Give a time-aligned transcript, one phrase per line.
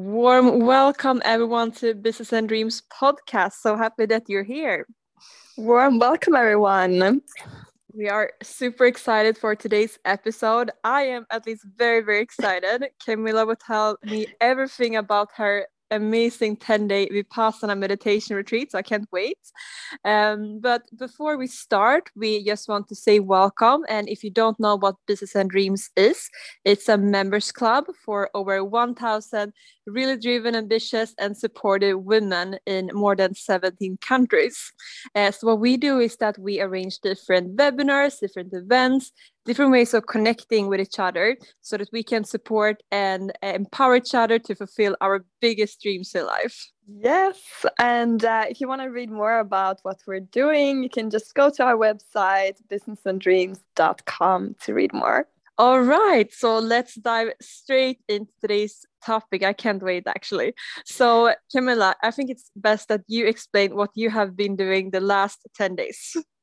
[0.00, 3.52] Warm welcome, everyone, to Business and Dreams podcast.
[3.60, 4.86] So happy that you're here.
[5.58, 7.20] Warm welcome, everyone.
[7.92, 10.70] We are super excited for today's episode.
[10.84, 12.88] I am at least very, very excited.
[13.04, 18.72] Camilla will tell me everything about her amazing 10 day Vipassana meditation retreat.
[18.72, 19.38] So I can't wait.
[20.04, 23.84] Um, but before we start, we just want to say welcome.
[23.88, 26.28] And if you don't know what Business and Dreams is,
[26.64, 29.52] it's a members club for over 1,000
[29.86, 34.72] really driven, ambitious, and supportive women in more than 17 countries.
[35.14, 39.12] Uh, so, what we do is that we arrange different webinars, different events,
[39.50, 44.14] different ways of connecting with each other so that we can support and empower each
[44.14, 46.70] other to fulfill our biggest dreams in life.
[46.86, 47.36] Yes,
[47.80, 51.34] and uh, if you want to read more about what we're doing, you can just
[51.34, 55.26] go to our website, businessanddreams.com, to read more.
[55.58, 59.42] All right, so let's dive straight into today's topic.
[59.42, 60.54] I can't wait, actually.
[60.84, 65.00] So, Camilla, I think it's best that you explain what you have been doing the
[65.00, 66.16] last 10 days.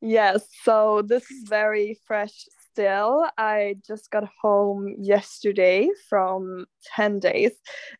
[0.00, 3.26] Yes, so this is very fresh still.
[3.38, 7.52] I just got home yesterday from 10 days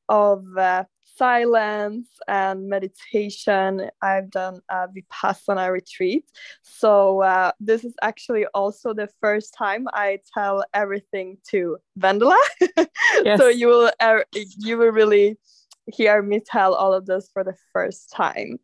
[0.09, 0.85] of uh,
[1.17, 3.91] silence and meditation.
[4.03, 6.25] I've done a Vipassana retreat.
[6.63, 12.37] So, uh, this is actually also the first time I tell everything to Vendela.
[13.25, 13.39] Yes.
[13.39, 15.39] so, you will, uh, you will really
[15.87, 18.59] hear me tell all of this for the first time.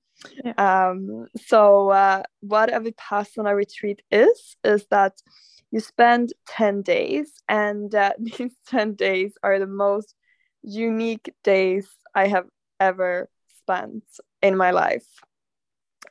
[0.44, 0.52] Yeah.
[0.90, 5.22] Um, so, uh, what a Vipassana retreat is, is that
[5.70, 10.14] you spend 10 days, and uh, these 10 days are the most
[10.62, 12.46] unique days I have
[12.78, 13.28] ever
[13.58, 14.04] spent
[14.42, 15.06] in my life.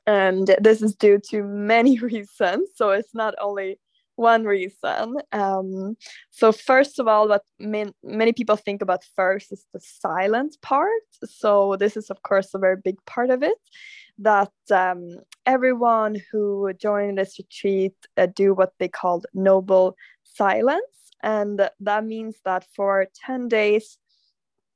[0.07, 2.69] And this is due to many reasons.
[2.75, 3.79] So, it's not only
[4.15, 5.17] one reason.
[5.31, 5.97] Um,
[6.29, 10.91] so first of all, what many people think about first is the silent part.
[11.25, 13.57] So this is of course a very big part of it
[14.19, 20.83] that um, everyone who joined this retreat uh, do what they called noble silence.
[21.23, 23.97] And that means that for 10 days,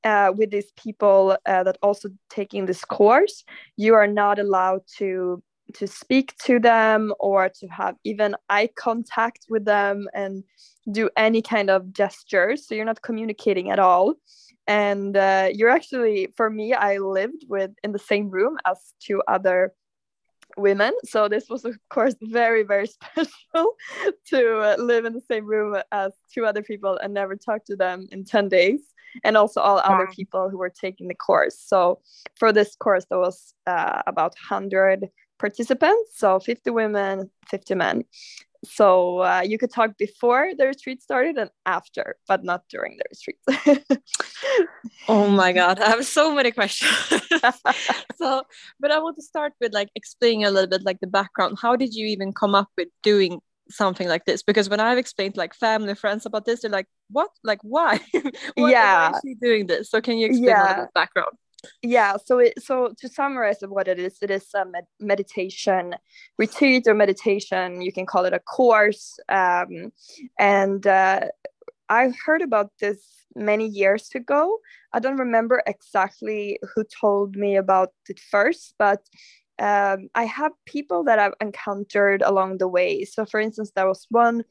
[0.04, 3.44] uh, with these people uh, that also taking this course,
[3.76, 5.42] you are not allowed to
[5.74, 10.44] to speak to them or to have even eye contact with them and
[10.90, 12.66] do any kind of gestures.
[12.66, 14.14] So you're not communicating at all.
[14.68, 19.22] And uh, you're actually for me i lived with in the same room as two
[19.28, 19.72] other
[20.56, 20.92] women.
[21.04, 23.74] So this was of course very very special
[24.30, 27.76] to uh, live in the same room as two other people and never talk to
[27.76, 28.80] them in 10 days.
[29.24, 31.58] And also all other people who were taking the course.
[31.58, 32.00] So
[32.34, 38.04] for this course there was uh, about 100 participants so 50 women 50 men.
[38.64, 43.04] So uh, you could talk before the retreat started and after but not during the
[43.12, 43.92] retreat
[45.08, 46.90] oh my god i have so many questions.
[48.16, 48.42] So
[48.80, 51.58] but i want to start with like explaining a little bit like the background.
[51.60, 54.42] How did you even come up with doing something like this?
[54.42, 57.30] Because when i've explained like family friends about this they're like what?
[57.44, 58.00] Like why,
[58.54, 59.10] why yeah.
[59.10, 59.90] is she doing this?
[59.90, 60.80] So can you explain yeah.
[60.80, 61.36] the background
[61.82, 65.94] yeah so it so to summarize what it is it is a med- meditation
[66.38, 69.92] retreat or meditation you can call it a course um,
[70.38, 71.20] and uh,
[71.88, 74.58] i heard about this many years ago.
[74.92, 79.00] I don't remember exactly who told me about it first but
[79.58, 83.04] um, i have people that i've encountered along the way.
[83.04, 84.44] So for instance there was one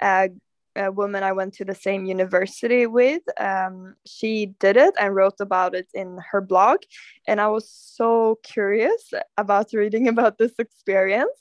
[0.00, 0.28] uh,
[0.76, 3.22] a woman I went to the same university with.
[3.38, 6.80] Um, she did it and wrote about it in her blog.
[7.26, 11.38] And I was so curious about reading about this experience.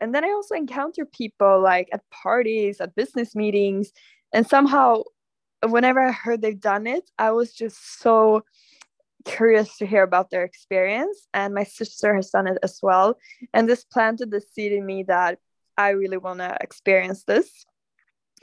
[0.00, 3.92] And then I also encounter people like at parties, at business meetings.
[4.32, 5.02] And somehow,
[5.66, 8.44] whenever I heard they've done it, I was just so
[9.24, 11.26] curious to hear about their experience.
[11.34, 13.18] And my sister has done it as well.
[13.52, 15.38] And this planted the seed in me that
[15.76, 17.64] I really want to experience this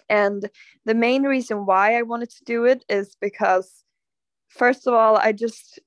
[0.09, 0.49] and
[0.85, 3.83] the main reason why I wanted to do it is because,
[4.49, 5.79] first of all, I just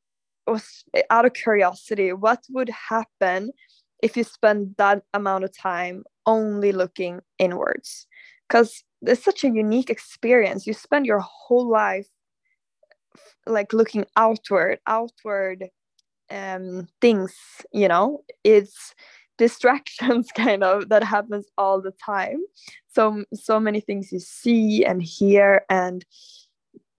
[0.47, 3.53] was out of curiosity what would happen
[4.03, 8.07] if you spend that amount of time only looking inwards?
[8.49, 10.67] Because it's such a unique experience.
[10.67, 12.09] You spend your whole life
[13.47, 15.69] like looking outward, outward
[16.31, 17.35] um, things,
[17.73, 18.95] you know, it's
[19.41, 22.41] distractions kind of that happens all the time.
[22.95, 26.05] So so many things you see and hear and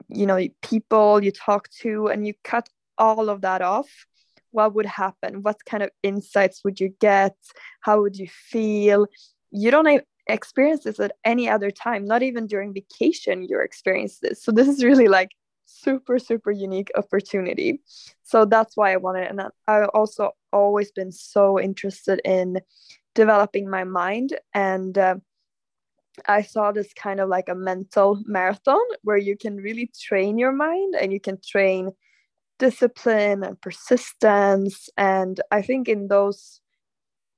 [0.09, 2.67] you know people you talk to and you cut
[2.97, 3.89] all of that off.
[4.49, 5.43] What would happen?
[5.43, 7.35] What kind of insights would you get?
[7.81, 9.07] How would you feel?
[9.51, 14.43] You don't experience this at any other time not even during vacation you're experiencing this.
[14.43, 15.31] So this is really like
[15.83, 17.81] super super unique opportunity.
[18.23, 22.61] So that's why i wanted and i've also always been so interested in
[23.15, 24.37] developing my mind.
[24.53, 25.15] And uh,
[26.27, 30.51] i saw this kind of like a mental marathon where you can really train your
[30.51, 31.91] mind and you can train
[32.59, 34.89] discipline and persistence.
[34.97, 36.61] And i think in those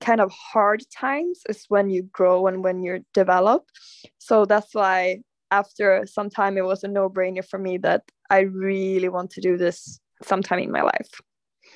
[0.01, 3.63] kind of hard times is when you grow and when you develop
[4.17, 5.19] so that's why
[5.59, 9.57] after some time it was a no-brainer for me that i really want to do
[9.57, 11.11] this sometime in my life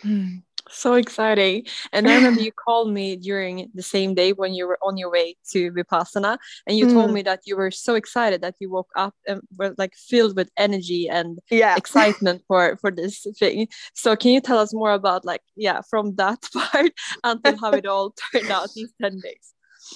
[0.03, 1.65] mm so exciting.
[1.93, 5.11] And I remember you called me during the same day when you were on your
[5.11, 6.93] way to Vipassana, and you mm.
[6.93, 10.35] told me that you were so excited that you woke up and were like filled
[10.35, 11.75] with energy and yeah.
[11.75, 13.67] excitement for for this thing.
[13.93, 16.91] So can you tell us more about like yeah, from that part
[17.23, 19.53] until how it all turned out these 10 days?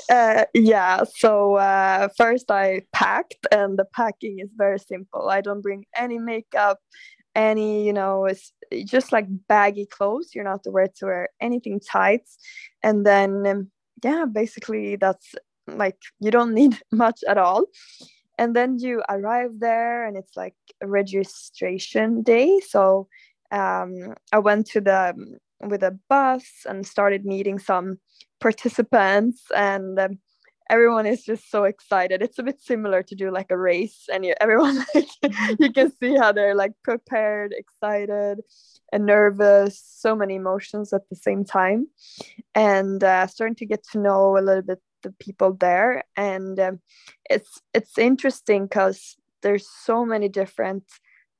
[0.09, 5.29] Uh, yeah, so uh, first I packed, and the packing is very simple.
[5.29, 6.79] I don't bring any makeup,
[7.35, 8.51] any you know it's
[8.85, 10.31] just like baggy clothes.
[10.33, 12.27] You're not aware to wear anything tight.
[12.83, 13.71] And then um,
[14.03, 15.35] yeah basically that's
[15.67, 17.65] like you don't need much at all.
[18.37, 22.59] And then you arrive there and it's like a registration day.
[22.59, 23.07] So
[23.51, 25.37] um, i went to the um,
[25.69, 27.99] with a bus and started meeting some
[28.41, 30.19] participants and um,
[30.71, 32.21] everyone is just so excited.
[32.21, 35.09] It's a bit similar to do like a race, and you, everyone like
[35.59, 38.39] you can see how they're like prepared, excited,
[38.91, 39.79] and nervous.
[39.79, 41.87] So many emotions at the same time,
[42.55, 46.79] and uh, starting to get to know a little bit the people there, and um,
[47.29, 50.83] it's it's interesting because there's so many different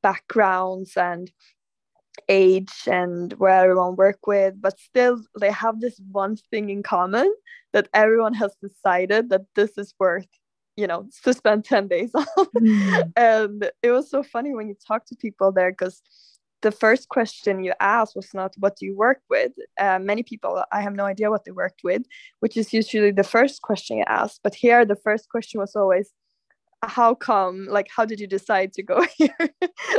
[0.03, 1.31] backgrounds and
[2.29, 7.33] age and where everyone work with but still they have this one thing in common
[7.73, 10.27] that everyone has decided that this is worth
[10.77, 12.25] you know to spend 10 days on.
[12.57, 13.11] Mm.
[13.15, 16.01] and it was so funny when you talk to people there because
[16.61, 19.51] the first question you asked was not what do you work with?
[19.79, 22.03] Uh, many people i have no idea what they worked with
[22.39, 24.39] which is usually the first question you ask.
[24.43, 26.11] But here the first question was always
[26.83, 29.35] how come like how did you decide to go here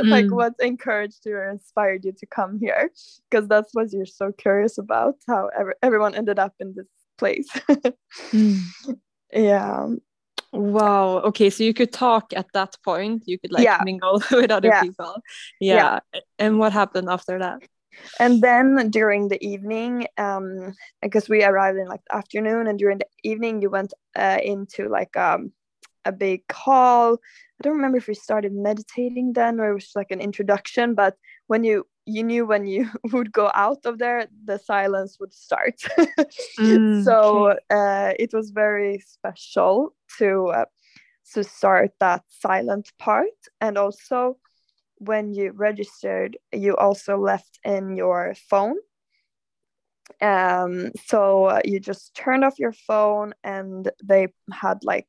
[0.03, 0.35] like mm.
[0.35, 2.91] what encouraged you or inspired you to come here
[3.29, 6.87] because that's what you're so curious about how ever, everyone ended up in this
[7.17, 7.47] place
[8.31, 8.59] mm.
[9.33, 9.87] yeah
[10.51, 13.81] wow okay so you could talk at that point you could like yeah.
[13.83, 14.81] mingle with other yeah.
[14.81, 15.15] people
[15.59, 15.99] yeah.
[16.13, 17.59] yeah and what happened after that
[18.19, 22.97] and then during the evening um because we arrived in like the afternoon and during
[22.97, 25.51] the evening you went uh, into like um
[26.05, 27.13] a big hall.
[27.13, 31.15] I don't remember if we started meditating then or it was like an introduction, but
[31.47, 35.75] when you you knew when you would go out of there, the silence would start.
[36.59, 40.65] mm, so uh, it was very special to uh,
[41.33, 43.27] to start that silent part,
[43.61, 44.37] and also
[44.97, 48.75] when you registered, you also left in your phone.
[50.21, 55.07] Um, so uh, you just turned off your phone, and they had like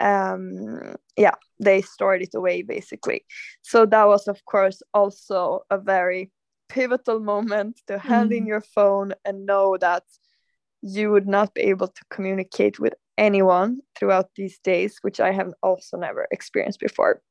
[0.00, 3.24] um, yeah, they stored it away basically.
[3.62, 6.30] So that was, of course, also a very
[6.68, 8.38] pivotal moment to hand mm.
[8.38, 10.02] in your phone and know that
[10.82, 15.52] you would not be able to communicate with anyone throughout these days, which I have
[15.62, 17.22] also never experienced before.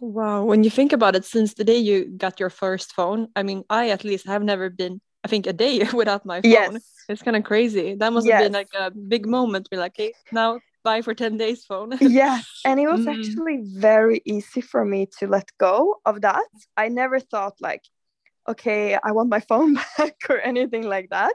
[0.00, 0.44] Wow.
[0.44, 3.64] When you think about it, since the day you got your first phone, I mean,
[3.70, 6.50] I at least have never been, I think, a day without my phone.
[6.50, 6.92] Yes.
[7.08, 7.94] It's kind of crazy.
[7.94, 9.70] That must have been like a big moment.
[9.70, 13.12] Be like, hey, now bye for 10 days phone yeah and it was mm.
[13.12, 17.82] actually very easy for me to let go of that i never thought like
[18.48, 21.34] okay i want my phone back or anything like that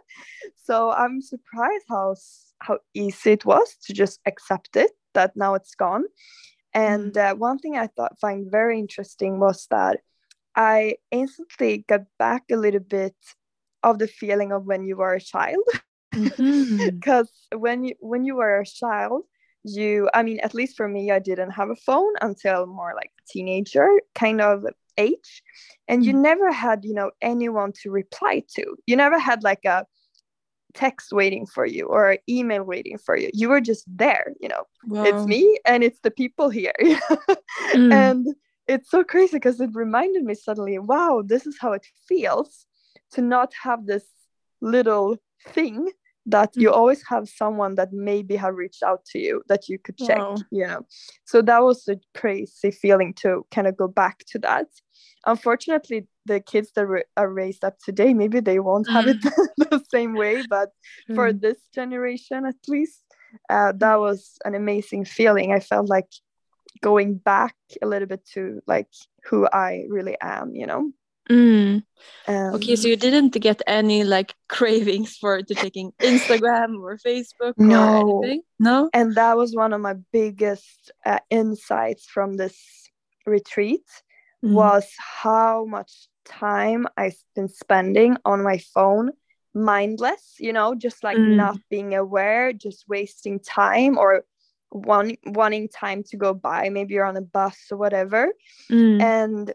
[0.56, 2.16] so i'm surprised how
[2.60, 6.06] how easy it was to just accept it that now it's gone
[6.74, 7.22] and mm.
[7.22, 10.00] uh, one thing i thought find very interesting was that
[10.56, 13.18] i instantly got back a little bit
[13.84, 15.68] of the feeling of when you were a child
[16.12, 17.60] because mm-hmm.
[17.60, 19.24] when you when you were a child
[19.64, 23.12] you i mean at least for me i didn't have a phone until more like
[23.30, 24.66] teenager kind of
[24.98, 25.44] age
[25.88, 26.22] and you mm.
[26.22, 29.86] never had you know anyone to reply to you never had like a
[30.74, 34.64] text waiting for you or email waiting for you you were just there you know
[34.86, 35.04] wow.
[35.04, 36.74] it's me and it's the people here
[37.74, 37.92] mm.
[37.92, 38.28] and
[38.68, 42.66] it's so crazy because it reminded me suddenly wow this is how it feels
[43.12, 44.06] to not have this
[44.62, 45.18] little
[45.50, 45.90] thing
[46.26, 46.74] that you mm.
[46.74, 50.36] always have someone that maybe have reached out to you that you could check wow.
[50.52, 50.86] you know
[51.26, 54.68] so that was a crazy feeling to kind of go back to that
[55.26, 56.86] unfortunately the kids that
[57.18, 59.48] are raised up today maybe they won't have it mm.
[59.58, 60.70] the same way but
[61.10, 61.16] mm.
[61.16, 63.04] for this generation at least
[63.50, 66.10] uh, that was an amazing feeling i felt like
[66.82, 68.88] going back a little bit to like
[69.24, 70.92] who I really am, you know.
[71.30, 71.84] Mm.
[72.28, 77.54] Um, Okay, so you didn't get any like cravings for to taking Instagram or Facebook
[77.58, 78.22] or No.
[78.24, 78.42] anything?
[78.60, 78.90] No?
[78.94, 82.58] and that was one of my biggest uh, insights from this
[83.26, 83.86] retreat
[84.44, 84.54] Mm.
[84.54, 89.12] was how much time I've been spending on my phone
[89.54, 91.36] mindless, you know, just like Mm.
[91.36, 94.26] not being aware, just wasting time or
[94.70, 96.70] one wanting time to go by.
[96.70, 98.32] Maybe you're on a bus or whatever.
[98.72, 99.02] Mm.
[99.02, 99.54] And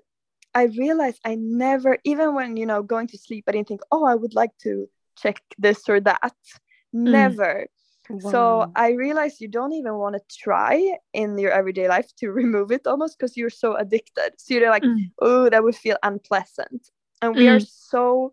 [0.56, 4.04] I realized I never, even when, you know, going to sleep, I didn't think, oh,
[4.06, 4.88] I would like to
[5.22, 6.32] check this or that.
[6.92, 7.66] Never.
[8.08, 8.30] Wow.
[8.32, 12.72] So I realized you don't even want to try in your everyday life to remove
[12.72, 14.30] it almost because you're so addicted.
[14.38, 15.10] So you're like, Mm.
[15.20, 16.90] oh, that would feel unpleasant.
[17.20, 17.68] And we are Mm.
[17.68, 18.32] so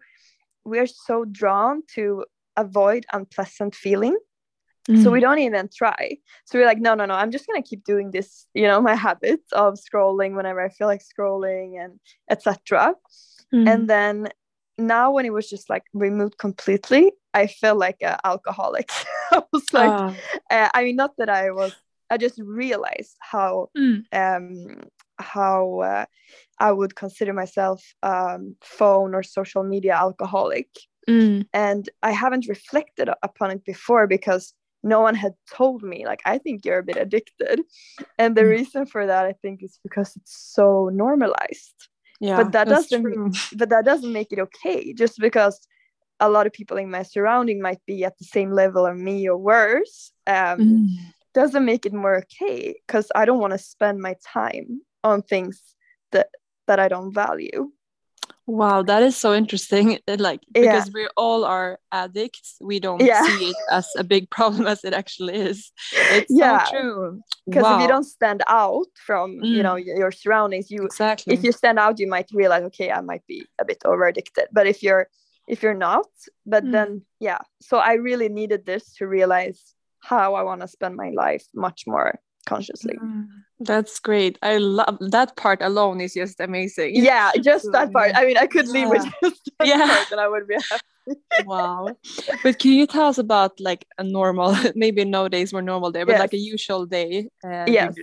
[0.63, 2.23] we are so drawn to
[2.55, 4.15] avoid unpleasant feeling.
[4.87, 5.13] So Mm.
[5.13, 6.17] we don't even try.
[6.45, 8.95] So we're like, no, no, no, I'm just gonna keep doing this, you know, my
[8.95, 11.99] habit of scrolling whenever I feel like scrolling and
[12.29, 12.95] etc.
[13.53, 13.67] Mm.
[13.69, 14.27] And then
[14.77, 18.89] now when it was just like removed completely, I felt like an alcoholic.
[19.31, 19.93] I was like,
[20.51, 21.71] uh, I mean, not that I was.
[22.09, 24.03] I just realized how Mm.
[24.11, 24.81] um,
[25.17, 26.05] how uh,
[26.59, 30.67] I would consider myself um, phone or social media alcoholic,
[31.09, 31.45] Mm.
[31.53, 36.05] and I haven't reflected upon it before because no one had told me.
[36.05, 37.61] Like, I think you're a bit addicted,
[38.17, 38.49] and the Mm.
[38.49, 41.75] reason for that, I think, is because it's so normalized.
[42.19, 43.31] Yeah, but that doesn't true.
[43.57, 45.59] but that doesn't make it okay just because
[46.19, 49.27] a lot of people in my surrounding might be at the same level of me
[49.27, 50.87] or worse um, Mm.
[51.33, 55.75] doesn't make it more okay because i don't want to spend my time on things
[56.11, 56.27] that
[56.67, 57.71] that i don't value
[58.45, 59.99] Wow, that is so interesting.
[60.07, 60.61] Like Yeah.
[60.61, 63.23] because we all are addicts, we don't Yeah.
[63.25, 65.71] see it as a big problem as it actually is.
[65.91, 66.63] It's Yeah.
[66.65, 67.21] so true.
[67.45, 71.33] because if you don't stand out from you know your surroundings you exactly.
[71.33, 74.47] if you stand out you might realize okay i might be a bit over addicted
[74.57, 75.05] but if you're
[75.53, 76.07] if you're not
[76.45, 76.71] but Mm.
[76.71, 79.59] then yeah so i really needed this to realize
[80.11, 82.11] how i want to spend my life much more
[82.45, 83.27] consciously Mm,
[83.59, 84.37] That's great.
[84.41, 86.95] I love that part alone is just amazing.
[86.95, 89.29] yeah just that part i mean i could leave with Yeah.
[89.29, 89.87] just that Yeah.
[89.87, 90.83] part and i would be happy
[91.45, 91.97] Wow.
[92.43, 96.13] But can you tell us about like a normal, maybe nowadays more normal day, but
[96.13, 96.19] Yes.
[96.19, 97.95] like a usual day uh, Yes.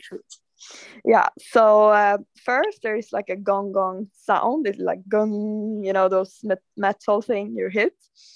[1.05, 5.33] yeah so uh, first there is like a gong gong sound it's like gong
[5.87, 7.95] you know those met- metal thing you hit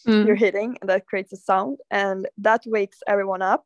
[0.09, 0.25] Mm.
[0.27, 3.63] you're hitting and that creates a sound and that wakes everyone up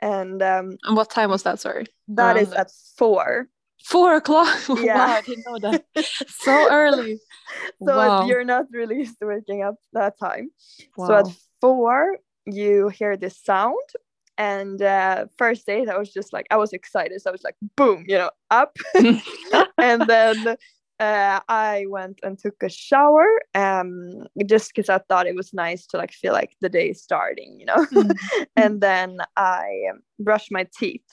[0.00, 1.60] and um, And what time was that?
[1.60, 1.86] Sorry.
[2.08, 3.48] that is Around at four
[3.84, 4.58] Four o'clock.
[4.80, 4.98] Yeah.
[4.98, 5.84] Wow, I didn't know that.
[6.28, 7.20] so early.
[7.82, 8.26] so wow.
[8.26, 10.50] you're not really used to waking up that time
[10.96, 11.26] so at
[11.60, 13.88] four you hear this sound
[14.36, 17.56] and uh, first day that was just like i was excited so i was like
[17.76, 18.76] boom you know up
[19.78, 20.56] and then
[21.00, 25.86] uh, I went and took a shower um, just because I thought it was nice
[25.88, 27.86] to like feel like the day is starting, you know.
[27.92, 28.18] Mm.
[28.56, 31.06] and then I brushed my teeth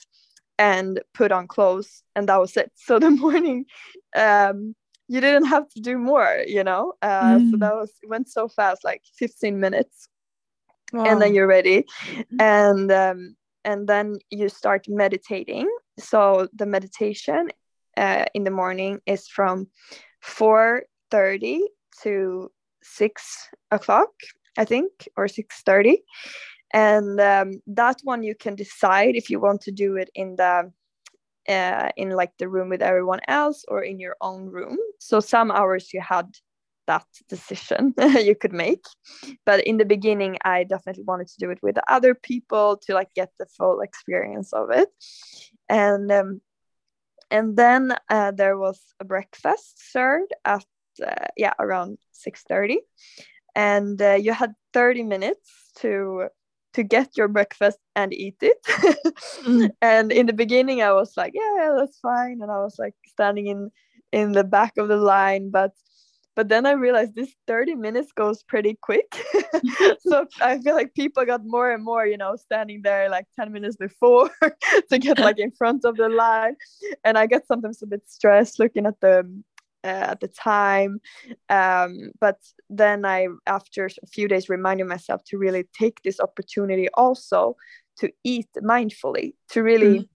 [0.58, 2.72] and put on clothes, and that was it.
[2.74, 3.66] So the morning,
[4.16, 4.74] um,
[5.08, 6.94] you didn't have to do more, you know.
[7.02, 7.60] Uh, So Mm.
[7.60, 10.08] that was it went so fast, like 15 minutes,
[10.92, 11.04] Wow.
[11.04, 11.84] and then you're ready,
[12.38, 15.68] and um, and then you start meditating.
[15.98, 17.48] So the meditation
[17.96, 19.68] uh, in the morning is from
[20.24, 21.60] 4.30
[22.02, 22.50] to
[22.82, 24.10] 6 o'clock
[24.58, 25.98] i think or 6.30
[26.72, 30.70] and um, that one you can decide if you want to do it in the
[31.48, 34.76] uh, in like the room with everyone else or in your own room.
[34.98, 36.26] So some hours you had
[36.86, 38.84] that decision you could make.
[39.44, 43.12] But in the beginning i definitely wanted to do it with other people to like
[43.14, 44.88] get the full experience of it.
[45.68, 46.40] And um,
[47.30, 50.64] and then uh, there was a breakfast served at
[51.04, 52.76] uh, yeah around 6.30
[53.54, 56.28] and uh, you had 30 minutes to
[56.74, 58.62] to get your breakfast and eat it.
[59.44, 59.70] Mm.
[59.80, 62.40] and in the beginning i was like yeah, yeah that's fine.
[62.42, 63.70] And i was like standing in
[64.12, 65.72] in the back of the line but
[66.36, 69.10] but then i realized this 30 minutes goes pretty quick.
[70.00, 73.52] So i feel like people got more and more you know standing there like 10
[73.52, 74.30] minutes before
[74.90, 76.54] to get like in front of the line.
[77.04, 79.16] And i get sometimes a bit stressed looking at the
[79.84, 81.00] uh, at the time.
[81.48, 82.38] Um, but
[82.68, 87.56] then i after a few days reminded myself to really take this opportunity also
[88.00, 90.08] to eat mindfully to really Mm.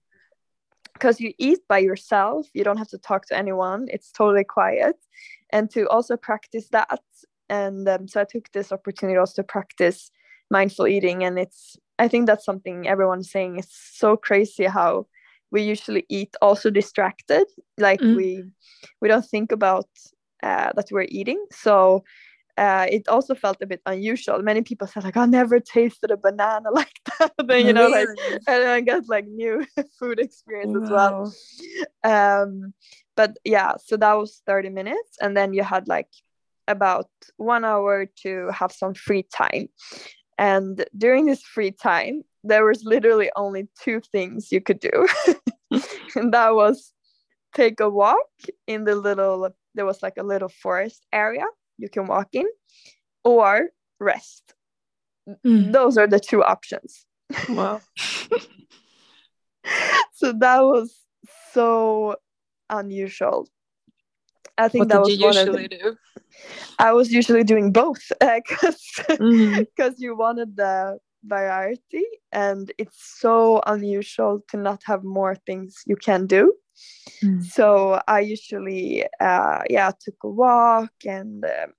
[0.94, 4.96] because you eat by yourself you don't have to talk to anyone it's totally quiet
[5.52, 7.00] and to also practice that.
[7.48, 10.10] And um, so i took this opportunity also to practice
[10.50, 11.24] mindful eating.
[11.24, 15.06] And it's i think that's something everyone's saying it's so crazy how
[15.52, 17.44] we usually eat also distracted.
[17.78, 18.16] Like Mm.
[18.16, 18.44] we
[19.00, 19.88] we don't think about
[20.42, 21.44] uh, that we're eating.
[21.52, 22.02] So
[22.58, 24.42] uh, it also felt a bit unusual.
[24.42, 27.32] Many people said like i never tasted a banana like that.
[27.50, 28.08] And you know like
[28.48, 29.64] and I got like new
[29.98, 31.32] food experience as well.
[32.04, 32.74] Um
[33.16, 36.08] but yeah so that was 30 minutes and then you had like
[36.68, 39.68] about one hour to have some free time
[40.38, 45.06] and during this free time there was literally only two things you could do
[46.16, 46.92] and that was
[47.54, 48.16] take a walk
[48.66, 51.44] in the little there was like a little forest area
[51.78, 52.46] you can walk in
[53.24, 53.68] or
[54.00, 54.54] rest
[55.46, 55.72] Mm.
[55.72, 57.06] those are the two options
[57.48, 57.80] Wow.
[60.14, 60.98] so that was
[61.52, 62.16] so
[62.72, 63.46] unusual
[64.58, 65.96] i think What that was one of usually the, do?
[66.78, 68.82] i was usually doing both because
[69.20, 69.58] Mhm.
[69.66, 75.96] because you wanted the variety and it's so unusual to not have more things you
[75.96, 76.52] can do
[77.24, 77.42] Mm.
[77.42, 81.70] so i usually uh yeah took a walk and um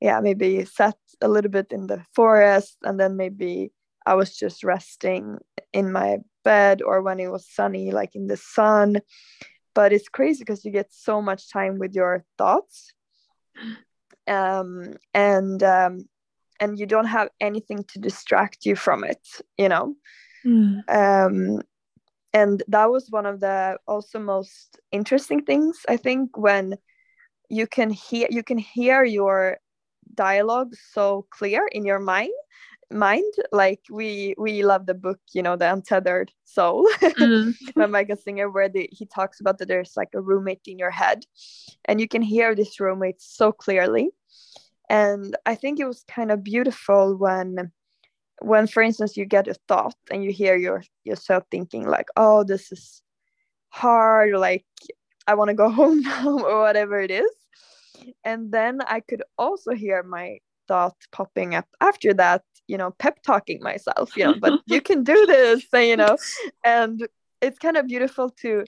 [0.00, 3.72] yeah maybe sat a little bit in the forest and then maybe
[4.06, 5.38] i was just resting
[5.72, 9.00] in my bed or when it was sunny like in the sun
[9.74, 12.92] but it's crazy because you get so much time with your thoughts
[14.28, 16.08] um and um
[16.60, 19.26] and you don't have anything to distract you from it
[19.58, 19.94] you know
[20.46, 20.82] Mm.
[20.88, 21.62] um
[22.34, 26.76] and that was one of the also most interesting things i think when
[27.48, 29.56] you can hear you can hear your
[30.14, 32.32] dialogue so clear in your mind
[32.90, 36.88] mind like we we love the book you know the untethered soul.
[37.00, 37.54] Mm.
[37.76, 40.90] by michael singer where the, he talks about that there's like a roommate in your
[40.90, 41.24] head
[41.86, 44.10] and you can hear this roommate so clearly.
[44.88, 47.72] And i think it was kind of beautiful when
[48.40, 52.44] when for instance you get a thought and you hear your yourself thinking like oh
[52.44, 53.02] this is
[53.68, 54.66] hard like
[55.26, 57.30] i want to go home now or whatever it is.
[58.24, 63.22] And then i could also hear my thought popping up after that you know pep
[63.22, 66.16] talking myself you know but you can do this and, you know
[66.64, 67.06] and
[67.40, 68.64] it's kind of beautiful to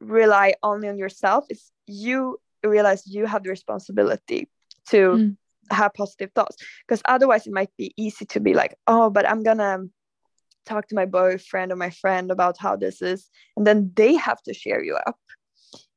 [0.00, 4.48] rely only on yourself it's you realize you have the responsibility
[4.88, 5.36] to Mm.
[5.70, 9.42] have positive thoughts because otherwise it might be easy to be like oh but i'm
[9.42, 9.78] gonna
[10.66, 14.40] talk to my boyfriend or my friend about how this is and then they have
[14.42, 15.18] to cheer you up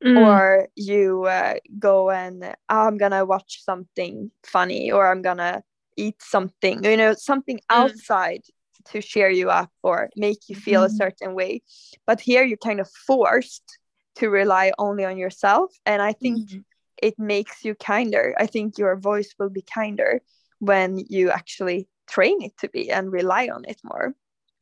[0.03, 0.17] Mm.
[0.17, 5.63] or you uh, go and "Oh, i'm gonna watch something funny or i'm gonna
[5.97, 8.43] eat something you know something outside
[8.91, 10.97] to cheer you up or make you feel a Mhm.
[10.97, 11.61] certain way
[12.05, 13.79] but here you're kind of forced
[14.15, 16.63] to rely only on yourself and i think Mm.
[17.01, 20.21] it makes you kinder i think your voice will be kinder
[20.59, 24.13] when you actually train it to be and rely on it more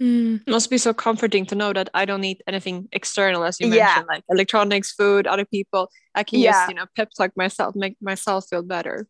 [0.04, 0.46] Mm.
[0.48, 3.86] Must be so comforting to know that I don't need anything external, as you Yeah.
[3.86, 5.90] mentioned, like electronics, food, other people.
[6.14, 6.52] I can Yeah.
[6.52, 9.08] just, you know, pep talk myself, make myself feel better.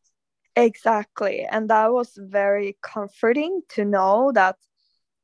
[0.56, 1.48] Exactly.
[1.50, 4.58] And that was very comforting to know that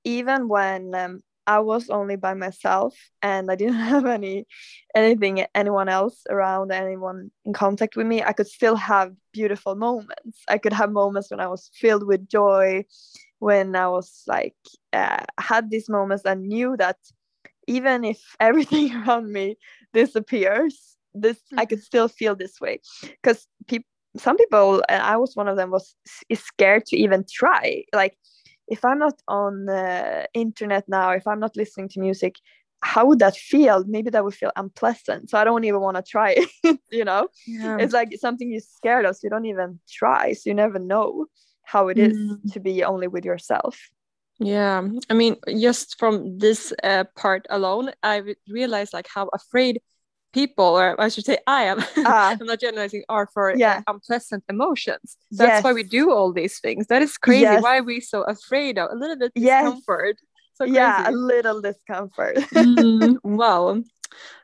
[0.03, 4.47] even when um, I was only by myself and I didn't have any
[4.95, 10.41] anything anyone else around anyone in contact with me I could still have beautiful moments
[10.47, 12.85] I could have moments when I was filled with joy
[13.39, 14.55] when I was like
[14.93, 16.97] uh, had these moments and knew that
[17.67, 19.57] even if everything around me
[19.93, 25.35] disappears this I could still feel this way because people some people and I was
[25.35, 25.95] one of them was
[26.29, 28.17] is scared to even try like
[28.69, 32.35] if I'm not on the internet now, if I'm not listening to music,
[32.81, 33.83] how would that feel?
[33.85, 35.29] Maybe that would feel unpleasant.
[35.29, 37.27] So I don't even want to try it, you know?
[37.45, 37.77] Yeah.
[37.79, 40.33] It's like something you're scared of, so you don't even try.
[40.33, 41.25] So you never know
[41.71, 42.51] how it is Mm.
[42.53, 43.77] to be only with yourself.
[44.39, 49.81] Yeah, I mean, just from this uh, part alone, I re- realized like how afraid
[50.31, 51.79] people, or I should say, I am.
[52.05, 52.37] Ah.
[52.39, 53.81] I'm not generalizing, are for uh, Yeah.
[53.87, 55.17] unpleasant emotions.
[55.31, 56.87] That's why we do all these things.
[56.87, 57.41] That is crazy.
[57.41, 57.63] Yes.
[57.63, 59.63] Why are we so afraid of a little bit Yes.
[59.63, 60.15] discomfort?
[60.53, 62.37] So Yeah, a little discomfort.
[62.53, 63.83] Mm, wow.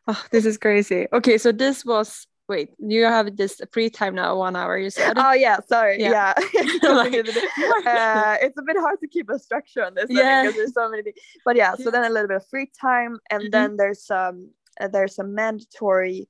[0.08, 1.08] Oh, this is crazy.
[1.12, 5.14] Okay, so this was wait, you have this free time now, one hour, you said.
[5.18, 6.00] oh yeah, sorry.
[6.00, 6.34] Yeah.
[6.54, 6.64] Yeah.
[6.84, 7.14] Like,
[7.86, 10.44] uh, it's a bit hard to keep a structure on this Yeah.
[10.44, 11.18] because there's so many things.
[11.44, 13.52] But yeah, so then a little bit of free time, and Mhm.
[13.52, 16.28] then there's um uh, there's a mandatory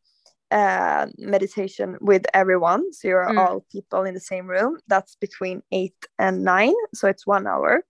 [0.52, 2.94] uh, meditation with everyone.
[2.94, 3.38] So you're Mm.
[3.40, 4.78] all people in the same room.
[4.88, 7.84] That's between eight and nine, so it's one hour.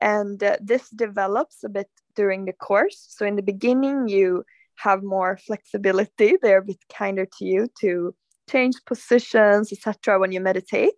[0.00, 2.98] And uh, this develops a bit during the course.
[3.16, 4.44] So in the beginning, you
[4.76, 6.36] have more flexibility.
[6.40, 8.14] They're a bit kinder to you to
[8.50, 10.18] change positions, etc.
[10.18, 10.94] When you meditate.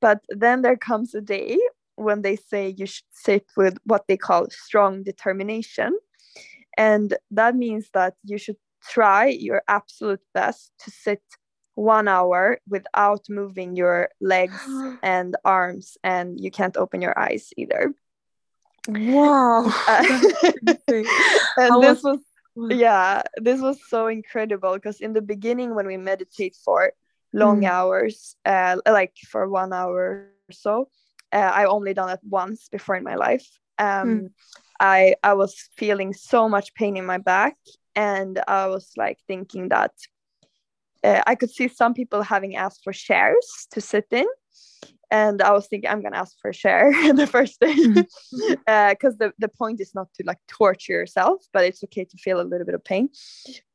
[0.00, 1.58] But then there comes a day
[1.96, 5.98] when they say you should sit with what they call strong determination.
[6.78, 11.22] and that means that you should try your absolute best to sit
[11.74, 14.60] one hour without moving your legs
[15.02, 17.92] and arms and you can't open your eyes either
[18.88, 20.20] wow uh,
[21.56, 22.20] and this was
[22.70, 26.92] yeah this was so incredible because in the beginning when we meditate for
[27.32, 27.68] long mm.
[27.68, 30.88] hours uh, like for one hour or so
[31.32, 33.46] uh, i only done it once before in my life
[33.78, 34.30] um, mm.
[34.80, 37.56] i i was feeling so much pain in my back
[37.94, 39.92] and i was like thinking that
[41.04, 44.26] uh, i could see some people having asked for chairs to sit in
[45.10, 48.52] and I was thinking I'm gonna ask for a share the first day because mm-hmm.
[48.66, 52.40] uh, the the point is not to like torture yourself, but it's okay to feel
[52.40, 53.08] a little bit of pain.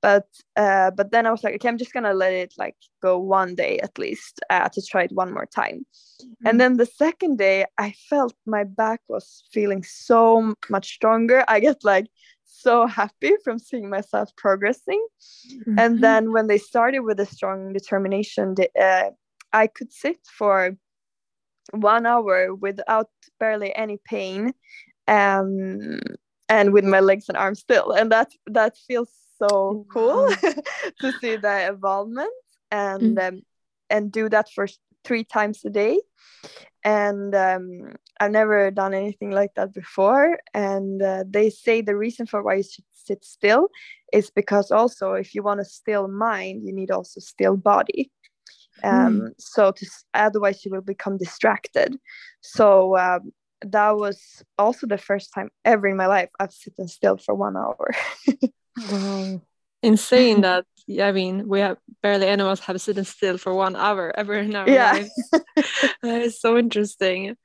[0.02, 3.18] But uh, but then I was like, okay, I'm just gonna let it like go
[3.18, 5.86] one day at least uh, to try it one more time.
[6.22, 6.48] Mm-hmm.
[6.48, 11.46] And then the second day, I felt my back was feeling so much stronger.
[11.48, 12.08] I get like
[12.44, 15.06] so happy from seeing myself progressing.
[15.50, 15.80] Mm-hmm.
[15.80, 19.12] And then when they started with a strong determination, uh,
[19.54, 20.78] I could sit for
[21.72, 24.54] one hour without barely any pain
[25.08, 26.00] um,
[26.50, 27.92] and with my legs and arms still.
[27.92, 30.30] And that that feels so cool
[31.00, 32.34] to see the involvement
[32.70, 33.28] and mm.
[33.28, 33.42] um,
[33.90, 34.68] and do that for
[35.04, 36.00] three times a day.
[36.84, 40.40] And um, i've never done anything like that before.
[40.54, 43.70] And uh, they say the reason for why you should sit still
[44.14, 48.12] is because also if you want a still mind you need also still body
[48.84, 49.30] um, mm.
[49.38, 51.96] so to, otherwise you will become distracted
[52.42, 57.18] so um, that was also the first time ever in my life i've sitting still
[57.18, 57.92] for one hour
[58.92, 59.42] wow
[59.84, 63.54] insane that yeah, i mean we have barely any of us have sitting still for
[63.54, 64.92] one hour ever in our yeah.
[64.94, 65.30] lives
[66.04, 67.36] that is so interesting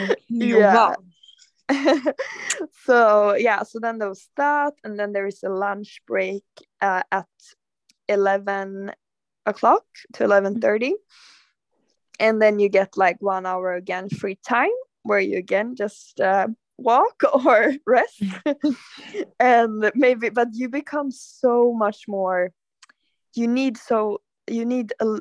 [0.00, 0.14] okay.
[0.28, 0.94] yeah
[1.70, 1.94] wow.
[2.86, 6.44] so yeah so then there was that and then there is a lunch break
[6.80, 7.26] uh, at
[8.08, 8.90] 11
[9.48, 9.84] o'clock
[10.14, 10.92] to 11.30 mm-hmm.
[12.20, 16.48] and then you get like one hour again free time where you again just uh,
[16.76, 18.22] walk or rest.
[19.40, 22.52] And maybe but you become so much more
[23.34, 25.18] you need so you need a,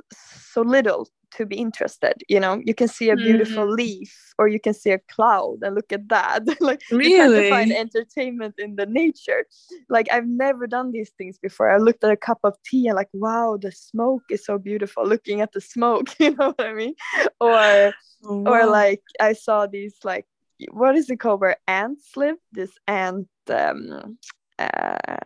[0.52, 3.76] so little to be interested you know you can see a beautiful mm.
[3.76, 7.10] leaf or you can see a cloud and look at that like really?
[7.10, 9.46] you to find entertainment in the nature
[9.90, 12.96] like i've never done these things before i looked at a cup of tea and
[12.96, 16.74] like wow the smoke is so beautiful looking at the smoke you know what i
[16.74, 16.94] mean
[17.40, 18.44] or wow.
[18.46, 20.26] or like i saw these like
[20.72, 24.18] what is it called where ants live this ant um
[24.60, 25.18] uh,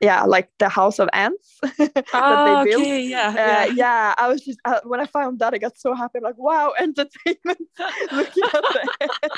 [0.00, 2.82] yeah like the house of ants that they built.
[2.82, 3.64] okay, yeah, uh, yeah.
[3.74, 6.38] yeah i was just uh, when i found that i got so happy I'm like
[6.38, 7.60] wow entertainment
[8.12, 9.30] looking at that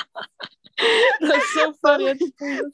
[1.21, 2.17] that's so funny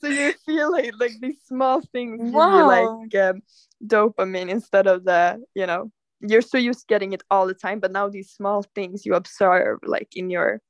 [0.01, 2.57] so you feel like like these small things wow.
[2.57, 3.41] you like um,
[3.85, 7.79] dopamine instead of the you know you're so used to getting it all the time
[7.79, 10.61] but now these small things you observe like in your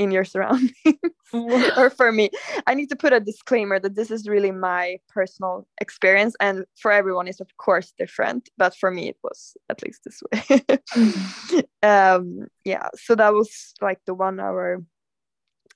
[0.00, 0.72] in your surroundings
[1.76, 2.30] or for me.
[2.66, 6.90] I need to put a disclaimer that this is really my personal experience and for
[6.90, 10.60] everyone is of course different but for me it was at least this way.
[11.82, 14.82] Um yeah so that was like the one hour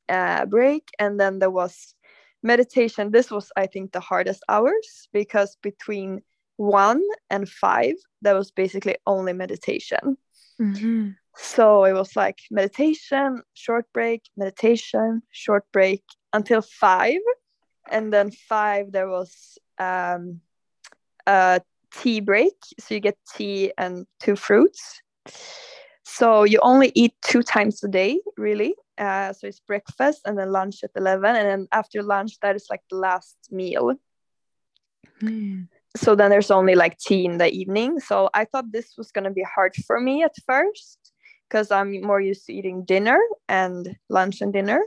[0.08, 1.94] uh, break and then there was
[2.42, 3.10] meditation.
[3.10, 6.22] This was i think the hardest hours because between
[6.56, 10.16] one and five there was basically only meditation.
[10.60, 11.10] Mm-hmm.
[11.36, 17.20] So it was like meditation, short break, meditation, short break until five.
[17.90, 20.40] And then five, there was um,
[21.26, 21.60] a
[21.92, 22.54] tea break.
[22.78, 25.02] So you get tea and two fruits.
[26.04, 28.74] So you only eat two times a day, really.
[28.96, 31.24] Uh, so it's breakfast and then lunch at 11.
[31.36, 33.94] And then after lunch, that is like the last meal.
[35.20, 39.10] Mm so then there's only like tea in the evening so i thought this was
[39.10, 41.03] going to be hard for me at first
[41.54, 44.82] because I'm more used to eating dinner and lunch and dinner.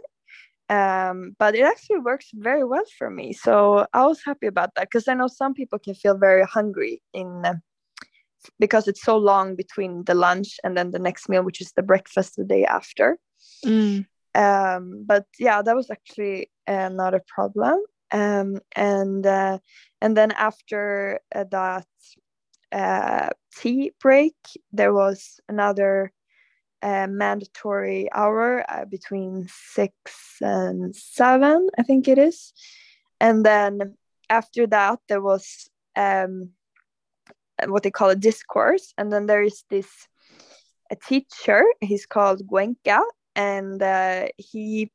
[0.68, 3.32] Um, but it actually works very well for me.
[3.32, 7.02] So I was happy about that because I know some people can feel very hungry
[7.14, 7.54] in uh,
[8.60, 11.84] because it's so long between the lunch and then the next meal, which is the
[11.84, 13.18] breakfast the day after.
[13.66, 14.06] Mm.
[14.36, 17.80] Um, but yeah, that was actually uh, not a problem.
[18.12, 19.60] Um, and uh,
[20.02, 21.88] and then after uh, that
[22.74, 24.36] uh, tea break,
[24.74, 26.12] there was another
[26.82, 29.94] a mandatory hour uh, between six
[30.42, 32.54] and seven, I think it is.
[33.20, 33.98] And then
[34.30, 36.52] after that, there was um,
[37.66, 38.94] what they call a discourse.
[38.98, 39.90] And then there is this
[40.92, 43.02] a teacher, he's called Goenka,
[43.36, 44.92] and uh, he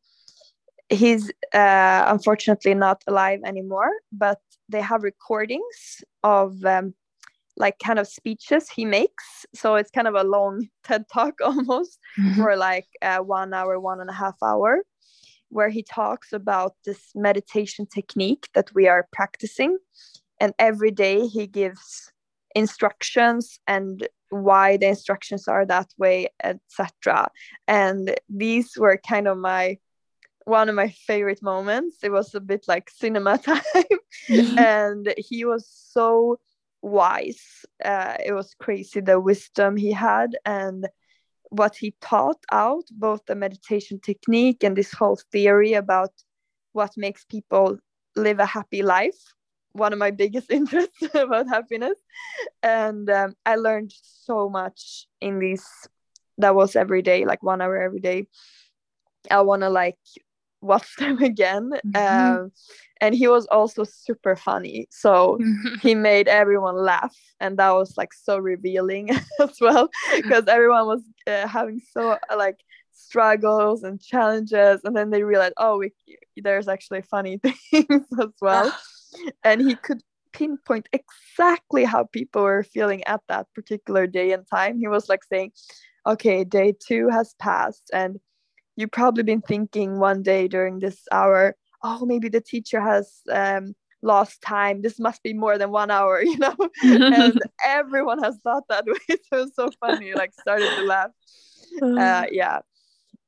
[0.89, 3.91] he's uh, unfortunately not alive anymore.
[4.11, 6.95] But they have recordings of um,
[7.57, 9.47] like kind of speeches he makes.
[9.55, 12.35] So it's kind of a long TED talk almost mm-hmm.
[12.35, 14.83] for like uh, one hour, one and a half hour,
[15.49, 19.79] where he talks about this meditation technique that we are practicing.
[20.41, 22.11] And every day he gives
[22.55, 27.31] instructions and why the instructions are that way, etc.
[27.69, 29.79] And these were kind of my
[30.45, 31.99] one of my favorite moments.
[32.03, 33.63] It was a bit like cinema time,
[34.29, 34.59] mm-hmm.
[34.59, 36.41] and he was so
[36.83, 37.65] wise.
[37.85, 40.89] Uh, it was crazy the wisdom he had and
[41.51, 46.11] what he taught out, both the meditation technique and this whole theory about
[46.73, 47.79] what makes people
[48.17, 49.35] live a happy life.
[49.73, 51.99] One of my biggest interests about happiness,
[52.63, 55.67] and um, I learned so much in these.
[56.39, 58.27] That was every day, like one hour every day.
[59.31, 59.99] I want to like
[60.63, 61.71] watch them again.
[61.87, 62.37] Mm-hmm.
[62.43, 62.53] Um,
[63.01, 64.87] and he was also super funny.
[64.91, 65.39] So
[65.83, 67.17] he made everyone laugh.
[67.41, 72.37] And that was like so revealing as well, because everyone was uh, having so uh,
[72.37, 72.61] like
[72.93, 74.81] struggles and challenges.
[74.85, 75.93] And then they realized, oh, we,
[76.37, 78.73] there's actually funny things as well.
[79.43, 84.79] and he could pinpoint exactly how people were feeling at that particular day and time.
[84.79, 85.53] He was like saying,
[86.07, 87.91] okay, day two has passed.
[87.93, 88.19] And
[88.77, 93.75] you've probably been thinking one day during this hour, oh, maybe the teacher has um,
[94.03, 94.83] lost time.
[94.83, 96.57] This must be more than one hour, you know?
[96.83, 99.17] and everyone has thought that way.
[99.33, 101.11] So it's so funny, like started to laugh.
[101.83, 102.61] Uh, yeah.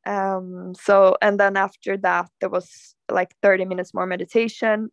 [0.07, 4.91] Um, so, and then after that, there was like 30 minutes more meditation.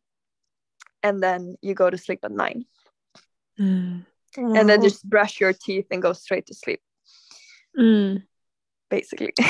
[1.03, 2.65] And then you go to sleep at nine.
[3.59, 4.05] Mm.
[4.37, 6.79] And then just brush your teeth and go straight to sleep.
[7.77, 8.23] Mm
[8.91, 9.33] basically.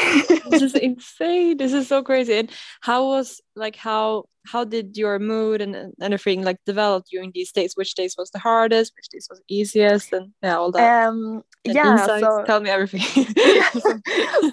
[0.52, 1.58] This is insane.
[1.58, 2.36] This is so crazy.
[2.36, 2.52] And
[2.82, 7.52] how was like how how did your mood and, and everything like develop during these
[7.54, 7.74] days?
[7.76, 8.92] Which days was the hardest?
[8.98, 10.12] Which days was easiest?
[10.12, 11.08] And yeah all that.
[11.08, 12.26] Um and yeah insights.
[12.26, 13.02] so tell me everything.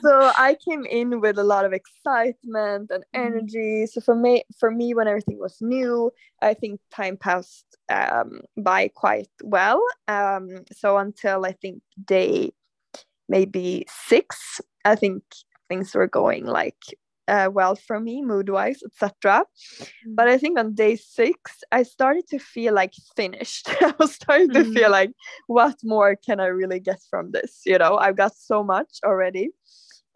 [0.03, 0.13] So
[0.49, 3.27] i came in with a lot of excitement and mm-hmm.
[3.27, 3.87] energy.
[3.87, 8.89] So for me for me when everything was new i think time passed um, by
[8.89, 9.83] quite well.
[10.07, 12.53] Um so until i think day
[13.29, 15.23] maybe six I think
[15.69, 16.83] things were going like
[17.29, 19.45] uh, well for me mood wise etc
[19.81, 19.89] mm.
[20.07, 24.51] but i think on day six i started to feel like finished i was starting
[24.51, 24.75] to mm.
[24.75, 25.13] feel like
[25.47, 29.51] what more can i really get from this you know i've got so much already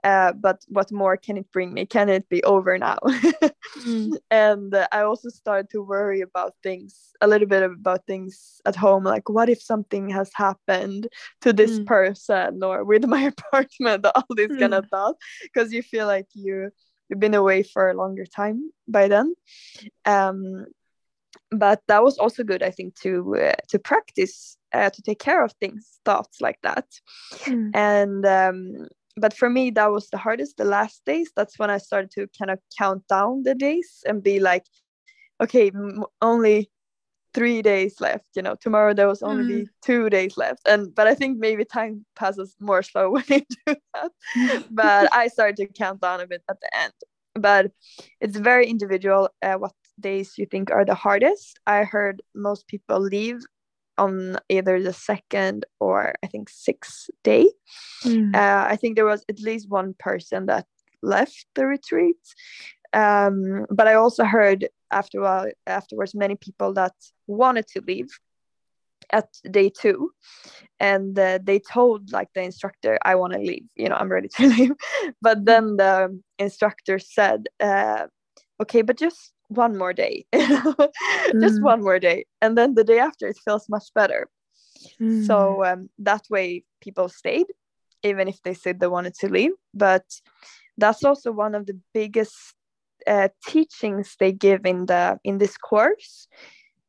[0.05, 1.87] uh, but what more can it bring me?
[1.87, 2.99] Can it be over now?
[3.05, 4.17] mm.
[4.31, 8.77] And uh, I also started to worry about things, a little bit about things at
[8.77, 11.09] home, like what if something has happened
[11.43, 11.87] to this mm.
[11.87, 14.59] person or with my apartment, all these mm.
[14.59, 16.71] kind of thoughts, because you feel like you
[17.09, 19.35] you've been away for a longer time by then.
[20.05, 20.67] Um,
[21.51, 25.45] but that was also good, I think, to uh, to practice uh, to take care
[25.45, 26.87] of things, thoughts like that,
[27.45, 27.71] mm.
[27.75, 31.31] and um, but for me that was the hardest the last days.
[31.37, 34.66] That's when i started to kind of count down the days and be like
[35.42, 36.70] okay m- only
[37.35, 39.68] three days left you know tomorrow there was only mm.
[39.83, 40.61] two days left.
[40.66, 44.11] And but i think maybe time passes more slow when you do that.
[44.70, 46.92] But i started to count down a bit at the end.
[47.35, 47.72] But
[48.20, 51.59] it's very individual uh, what days you think are the hardest.
[51.66, 53.40] I heard most people leave
[53.98, 57.50] on either the second or I think sixth day.
[58.05, 58.35] Mm.
[58.35, 60.66] Uh, I think there was at least one person that
[61.02, 62.16] left the retreat.
[62.92, 66.92] Um, but I also heard after while, afterwards many people that
[67.26, 68.09] wanted to leave
[69.11, 70.12] at day two
[70.81, 74.28] and uh, they told like the instructor i want to leave you know i'm ready
[74.28, 74.72] to leave
[75.20, 78.07] but then the instructor said uh,
[78.61, 81.62] okay but just one more day just mm.
[81.62, 84.29] one more day and then the day after it feels much better
[85.01, 85.27] mm.
[85.27, 87.47] so um, that way people stayed
[88.03, 90.05] even if they said they wanted to leave but
[90.79, 92.37] that's also one of the biggest
[93.07, 96.29] uh, teachings they give in the in this course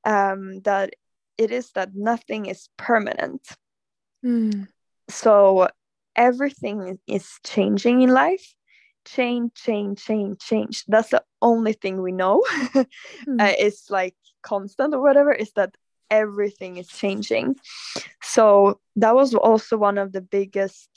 [0.06, 0.94] um, that
[1.38, 3.42] it is that nothing is permanent
[4.24, 4.68] mm.
[5.10, 5.68] so
[6.16, 8.54] everything is changing in life
[9.06, 10.86] change, change, change, change.
[10.88, 12.44] That's the only thing we know.
[12.52, 12.86] mm.
[13.40, 15.32] uh, it's like constant or whatever.
[15.32, 15.76] Is that
[16.10, 17.56] everything is changing.
[18.22, 20.90] So that was also one of the biggest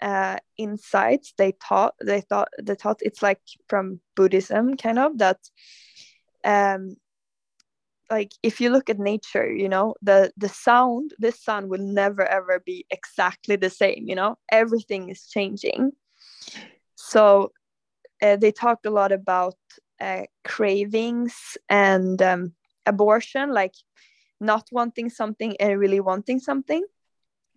[0.00, 1.94] uh, insights they taught.
[2.04, 5.38] They thought they thought it's like from Buddhism, kind of that.
[6.44, 6.96] Um,
[8.10, 12.24] like if you look at nature you know the the sound this sound will never
[12.24, 15.90] ever be exactly the same you know everything is changing
[17.10, 17.52] so
[18.22, 19.54] uh, they talked a lot about
[20.00, 22.52] uh, cravings and um,
[22.86, 23.74] aversion like
[24.40, 26.84] not wanting something and really wanting something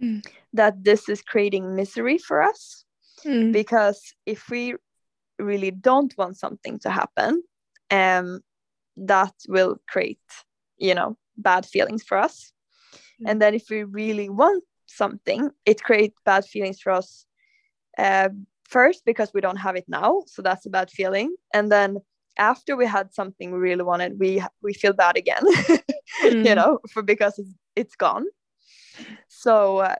[0.01, 0.23] Mm.
[0.53, 2.85] that this is creating misery for us
[3.25, 3.51] Mm.
[3.51, 4.75] because if we
[5.37, 7.43] really don't want something to happen
[7.91, 8.39] um
[8.95, 10.29] that will create
[10.77, 12.53] you know bad feelings for us
[13.19, 13.29] Mm.
[13.29, 17.25] and then if we really want something it creates bad feelings for us
[17.97, 18.29] uh,
[18.69, 21.97] first because we don't have it now so that's a bad feeling and then
[22.37, 25.43] after we had something we really wanted we we feel bad again
[26.43, 26.55] you Mm.
[26.55, 28.25] know for because it's, it's gone
[29.27, 29.95] so uh,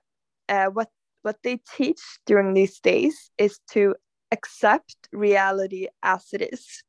[0.50, 0.90] uh, what
[1.22, 3.96] what they teach during these days is to
[4.32, 6.84] accept reality as it is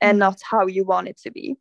[0.00, 0.20] and Mm.
[0.20, 1.56] not how you want it to be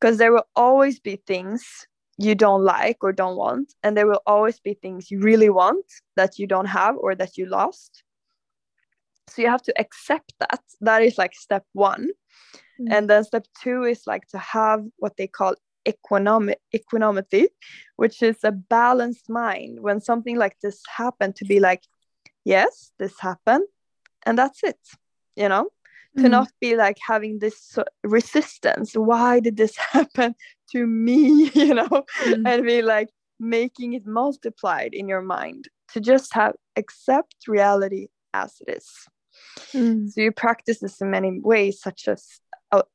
[0.00, 1.86] because there will always be things
[2.18, 5.86] you don't like or don't want and there will always be things you really want
[6.16, 8.02] that you don't have or that you lost
[9.28, 10.60] so you have to accept that.
[10.80, 12.08] That is like step one.
[12.80, 12.92] Mm.
[12.94, 15.54] and then step two is like to have what they call
[15.86, 17.48] equanimity, equanimity
[17.96, 19.80] which is a balanced mind.
[19.80, 21.82] When something like this happened to be like
[22.44, 23.66] yes this happened
[24.24, 24.78] and that's it
[25.36, 25.68] you know?
[26.16, 26.30] To Mm.
[26.30, 28.94] not be like having this resistance.
[28.94, 30.34] Why did this happen
[30.72, 31.50] to me?
[31.54, 32.04] You know?
[32.24, 32.42] Mm.
[32.46, 38.50] and be like making it multiplied in your mind to just have accept reality as
[38.66, 38.88] it is
[39.74, 40.10] Mm.
[40.10, 42.40] so you practice this in many ways such as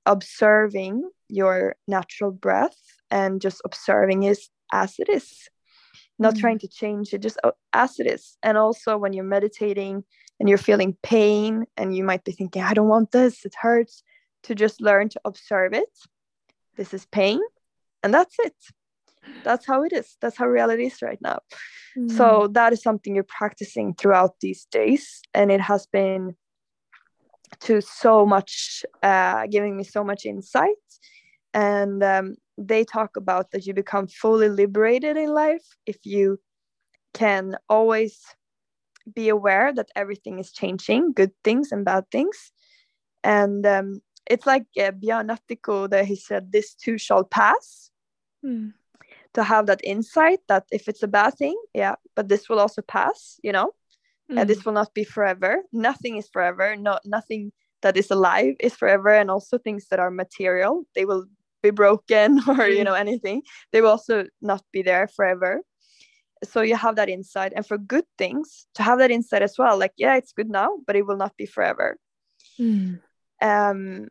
[0.05, 2.77] observing your natural breath
[3.09, 4.39] and just observing it
[4.71, 5.49] as it is
[6.19, 6.39] not Mm.
[6.39, 7.39] trying to change it just
[7.73, 10.03] as it is and also when you're meditating
[10.39, 14.03] and you're feeling pain and you might be thinking i don't want this it hurts
[14.43, 15.93] to just learn to observe it
[16.77, 17.39] this is pain
[18.03, 18.55] and that's it
[19.43, 20.17] that's how it is.
[20.21, 21.39] That's how reality is right now.
[21.97, 22.11] Mm.
[22.17, 25.21] so that is something you're practicing throughout these days.
[25.33, 26.35] And it has been
[27.61, 30.75] to so much uh, giving me so much insight.
[31.53, 36.39] And um, they talk about that you become fully liberated in life if you
[37.13, 38.19] can always
[39.13, 42.51] be aware that everything is changing good things and bad things.
[43.23, 47.91] And um, it's like uh, Björn Natthiko that he said this too shall pass.
[48.45, 48.73] Mm.
[49.33, 52.81] To have that insight that if it's a bad thing yeah but this will also
[52.81, 53.71] pass you know?
[54.29, 54.47] And Mm.
[54.47, 55.61] this will not be forever.
[55.73, 56.75] Nothing is forever.
[56.77, 59.09] No nothing that is alive is forever.
[59.09, 61.25] And also things that are material they will
[61.61, 62.85] be broken or you Mm.
[62.85, 65.61] know anything they will also not be there forever.
[66.43, 67.51] So you have that insight.
[67.55, 70.69] And for good things to have that insight as well like yeah it's good now
[70.87, 71.97] but it will not be forever.
[72.59, 73.01] Mm.
[73.41, 74.07] um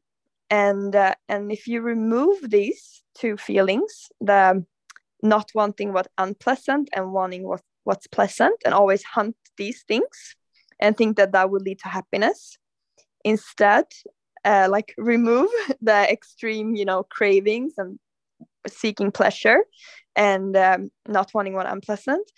[0.51, 4.65] and uh, and if you remove these two feelings the
[5.23, 10.37] not wanting what unpleasant and wanting what what's pleasant and always hunt these things
[10.81, 12.59] and think that that would lead to happiness.
[13.25, 13.85] Instead
[14.45, 15.49] uh, like remove
[15.81, 17.99] the extreme you know cravings and
[18.69, 19.65] seeking pleasure
[20.17, 22.31] and um, not wanting what unpleasant.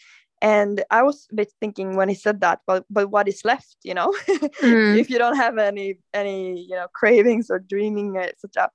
[0.42, 3.76] And i was a bit thinking when he said that but but what is left
[3.82, 4.12] you know?
[4.62, 4.96] Mm.
[4.96, 8.68] if you don't have any any you know cravings or dreaming etc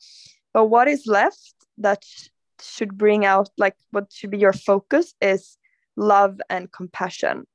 [0.54, 2.04] but what is left that
[2.62, 5.58] should bring out like what should be your focus is
[5.95, 7.45] love and compassion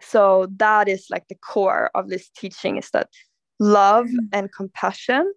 [0.00, 3.08] so that is like the core of this teaching is that
[3.58, 4.28] love Mm.
[4.32, 5.32] and compassion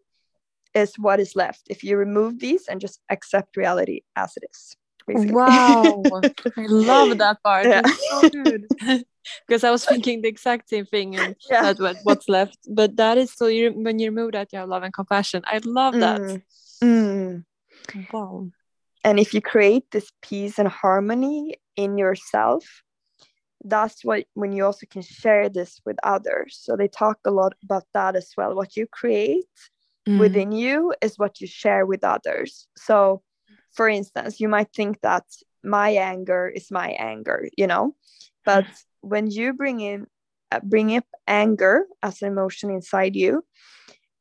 [0.73, 4.75] is what is left if you remove these and just accept reality as it is
[5.05, 5.33] basically.
[5.33, 6.03] Wow,
[6.57, 7.67] I love that part.
[7.67, 7.83] Yeah.
[8.09, 8.67] So good.
[9.47, 11.61] because I was thinking the exact same thing and Yeah.
[11.73, 12.57] that what, what's left.
[12.69, 15.43] But that is so you when you remove that you have love and compassion.
[15.45, 16.21] I love that.
[16.21, 16.41] Mm.
[16.83, 17.43] Mm.
[18.11, 18.49] Wow.
[19.03, 22.83] And if you create this peace and harmony in yourself
[23.65, 26.59] that's what when you also can share this with others.
[26.61, 28.55] So they talk a lot about that as well.
[28.55, 29.45] What you create
[30.05, 30.19] Mm.
[30.19, 32.67] within you is what you share with others.
[32.75, 33.23] So
[33.71, 35.23] for instance you might think that
[35.63, 37.95] my anger is my anger you know?
[38.45, 38.67] But
[38.99, 40.07] when you bring in
[40.51, 43.45] uh, bring up anger as an emotion inside you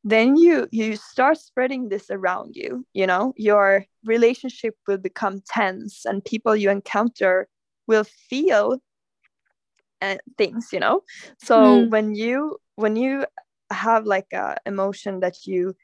[0.03, 6.05] then you you start spreading this around you you know your relationship will become tense
[6.05, 7.47] and people you encounter
[7.87, 8.79] will feel
[10.01, 11.01] uh, things you know
[11.39, 11.89] so Mm.
[11.89, 13.25] when you when you
[13.71, 15.75] have like a emotion that you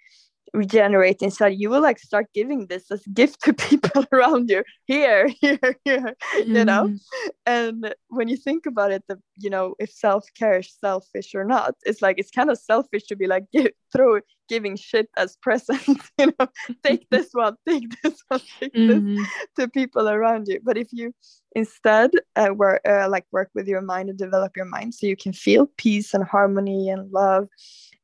[0.54, 4.64] regenerate inside you will like start giving this as gift to people around you.
[4.86, 6.88] Here here here you know?
[6.88, 7.00] Mm.
[7.46, 11.76] and when you think about it the you know if self-care is selfish or not
[11.86, 14.20] it's like it's kind of selfish to be like give, throw
[14.50, 16.48] giving shit as presents you know?
[16.84, 19.16] Take this one take this one take mm-hmm.
[19.16, 19.28] this
[19.58, 20.60] to people around you.
[20.64, 21.14] But if you
[21.56, 25.16] instead uh, work uh, like work with your mind and develop your mind so you
[25.16, 27.48] can feel peace and harmony and love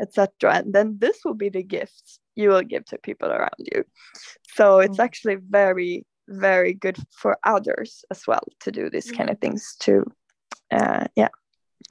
[0.02, 3.84] etc and then this will be the gifts you will give to people around you.
[4.56, 5.04] So it's mm.
[5.04, 10.04] actually very very good for others as well to do these kind of things too
[10.72, 11.30] uh, yeah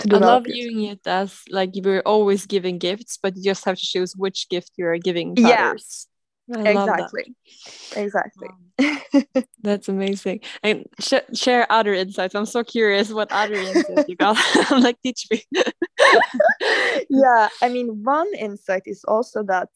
[0.02, 3.86] I love viewing it as like you're always giving gifts, but you just have to
[3.86, 5.74] choose which gift you're giving to yeah.
[6.48, 7.34] exactly.
[7.96, 8.48] Exactly.
[9.62, 10.40] That's amazing.
[10.62, 12.34] And sh share other insights.
[12.34, 14.36] I'm so curious what other insights you got.
[14.70, 15.42] I'm like, teach me.
[17.08, 19.68] yeah, I mean, one insight is also that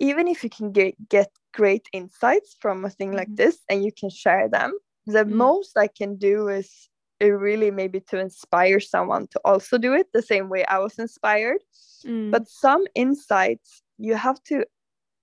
[0.00, 3.20] even if you can get, get great insights from a thing mm -hmm.
[3.20, 4.70] like this and you can share them,
[5.06, 5.36] the mm -hmm.
[5.36, 6.91] most I can do is
[7.30, 11.60] really maybe to inspire someone to also do it the same way I was inspired.
[12.04, 12.30] Mm.
[12.30, 14.64] But some insights, you have to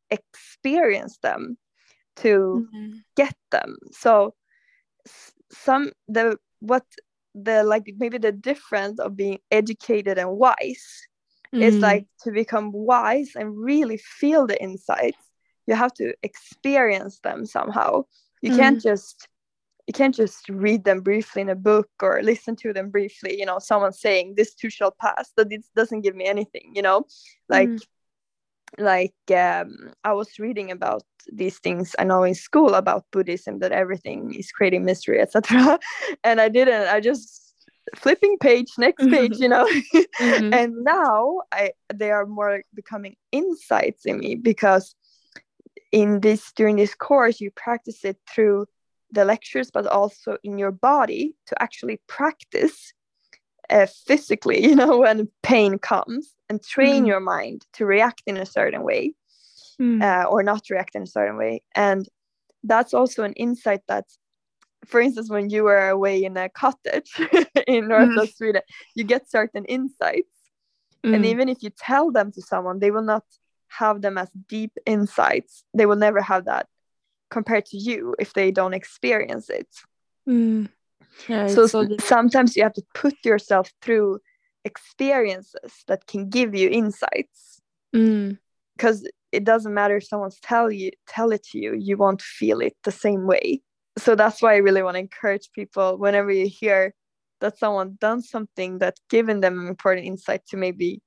[0.10, 1.58] experience them
[2.18, 2.98] to mm-hmm.
[3.16, 3.78] get them.
[3.92, 4.36] So
[5.52, 6.86] some the what
[7.36, 11.08] the like maybe the difference of being educated and wise
[11.54, 11.62] mm.
[11.62, 15.18] is like to become wise and really feel the insights.
[15.68, 18.06] You have to experience them somehow.
[18.42, 18.58] You mm.
[18.58, 19.28] can't just
[19.90, 23.46] you can't just read them briefly in a book or listen to them briefly you
[23.46, 27.04] know someone saying this too shall pass that it doesn't give me anything you know
[27.50, 27.82] like mm.
[28.78, 31.02] like um, i was reading about
[31.34, 35.80] these things i know in school about buddhism that everything is creating mystery etc
[36.24, 37.56] and i didn't i just
[37.96, 40.54] flipping page next page you know mm-hmm.
[40.60, 44.94] and now i they are more becoming insights in me because
[45.92, 48.68] in this during this course you practice it through
[49.12, 52.94] the lectures, but also in your body to actually practice
[53.70, 57.08] uh, physically, you know, when pain comes and train mm.
[57.08, 59.14] your mind to react in a certain way
[59.80, 60.02] mm.
[60.02, 61.62] uh, or not react in a certain way.
[61.76, 62.08] And
[62.64, 64.06] that's also an insight that,
[64.86, 67.12] for instance, when you were away in a cottage
[67.68, 68.22] in north mm.
[68.22, 68.62] of Sweden,
[68.96, 70.28] you get certain insights.
[71.04, 71.28] And mm.
[71.28, 73.24] even if you tell them to someone, they will not
[73.70, 75.64] have them as deep insights.
[75.74, 76.68] They will never have that
[77.30, 79.68] compared to you if they don't experience it.
[80.28, 80.70] Mm.
[81.28, 84.20] yeah, so, so sometimes you have to put yourself through
[84.66, 87.62] experiences that can give you insights.
[87.92, 89.08] Because mm.
[89.32, 92.76] it doesn't matter if someone's tell you tell it to you you won't feel it
[92.84, 93.62] the same way.
[93.98, 96.94] So that's why i really want to encourage people whenever you hear
[97.42, 101.02] that someone done something that given them an important insight to maybe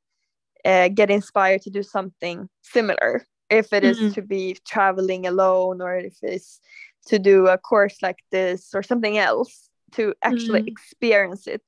[0.65, 4.13] uh, get inspired to do something similar if it is mm-hmm.
[4.13, 6.61] to be traveling alone or if it's
[7.07, 10.69] to do a course like this or something else to actually mm.
[10.69, 11.63] experience it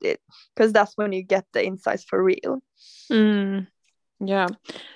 [0.55, 2.59] because that's when you get the insights for real
[3.11, 3.67] mm.
[4.19, 4.47] yeah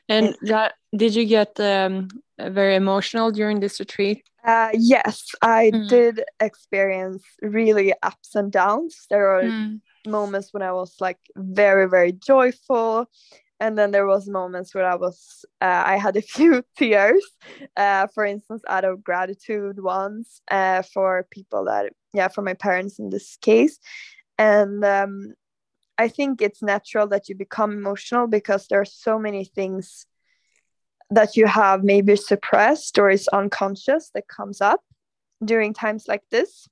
[0.07, 2.07] and that did you get um,
[2.39, 5.87] very emotional during this retreat uh, yes i mm.
[5.87, 9.43] did experience really ups and downs there are
[10.07, 13.07] moments when i was like very very joyful
[13.59, 17.25] and then there was moments where i was uh, i had a few tears
[17.75, 22.99] uh, for instance out of gratitude once uh, for people that yeah for my parents
[22.99, 23.79] in this case.
[24.37, 25.33] And um,
[25.97, 30.05] i think it's natural that you become emotional because there are so many things
[31.11, 34.81] that you have maybe suppressed or is unconscious that comes up
[35.43, 36.67] during times like this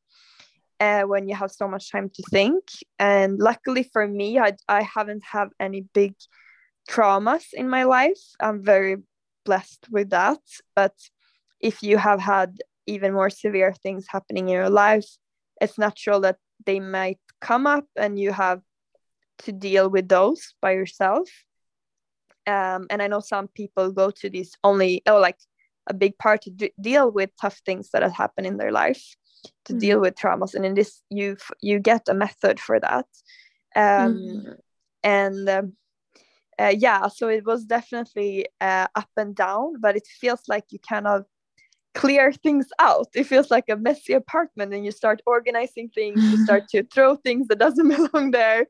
[0.80, 2.64] uh, when you have so much time to think.
[3.00, 6.14] And luckily for me i, I haven't had any big
[6.90, 8.22] traumas in my life.
[8.40, 8.98] I'm very
[9.46, 10.40] blessed with that.
[10.76, 10.94] But
[11.60, 15.08] if you have had even more severe things happening in your life,
[15.62, 18.62] it's natural that they might come up and you have
[19.40, 21.30] to deal with those by yourself.
[22.46, 25.38] Um, and I know some people go to these only, oh, like
[25.88, 29.04] a big part to d- deal with tough things that have happened in their life,
[29.66, 29.80] to mm-hmm.
[29.80, 30.56] deal with traumas.
[30.56, 33.06] And in this, you you get a method for that.
[33.76, 34.52] Um, mm-hmm.
[35.04, 35.74] And um,
[36.60, 40.80] uh, yeah so it was definitely uh, up and down but it feels like you
[40.80, 41.26] kind of
[41.98, 46.44] clear things out it feels like a messy apartment and you start organizing things you
[46.44, 48.68] start to throw things that doesn't belong there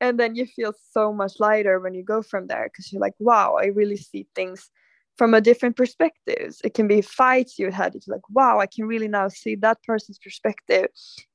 [0.00, 3.12] and then you feel so much lighter when you go from there because you're like
[3.18, 4.70] wow i really see things
[5.18, 8.86] from a different perspectives it can be fights you had it's like wow i can
[8.86, 10.86] really now see that person's perspective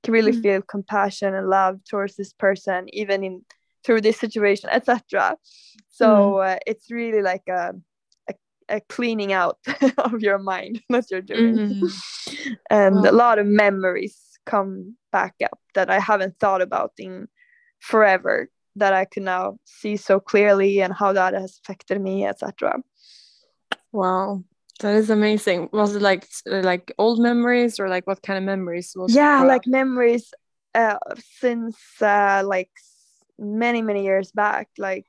[0.03, 0.41] can really mm.
[0.41, 3.45] feel compassion and love towards this person even in
[3.89, 5.35] through this situation etc
[5.89, 6.53] so mm.
[6.55, 7.73] uh, it's really like a,
[8.29, 8.33] a,
[8.69, 9.57] a cleaning out
[9.97, 12.55] of your mind that you're doing mm.
[12.69, 13.09] and wow.
[13.09, 14.15] a lot of memories
[14.45, 17.27] come back up that i haven't thought about in
[17.79, 22.77] forever that i can now see so clearly and how that has affected me etc
[23.91, 24.43] Wow.
[24.79, 25.69] That is amazing.
[25.73, 29.63] Was it like like old memories or like what kind of memories was Yeah, like
[29.65, 30.31] memories
[30.73, 30.97] uh
[31.39, 32.69] since uh like
[33.39, 35.05] many many years back like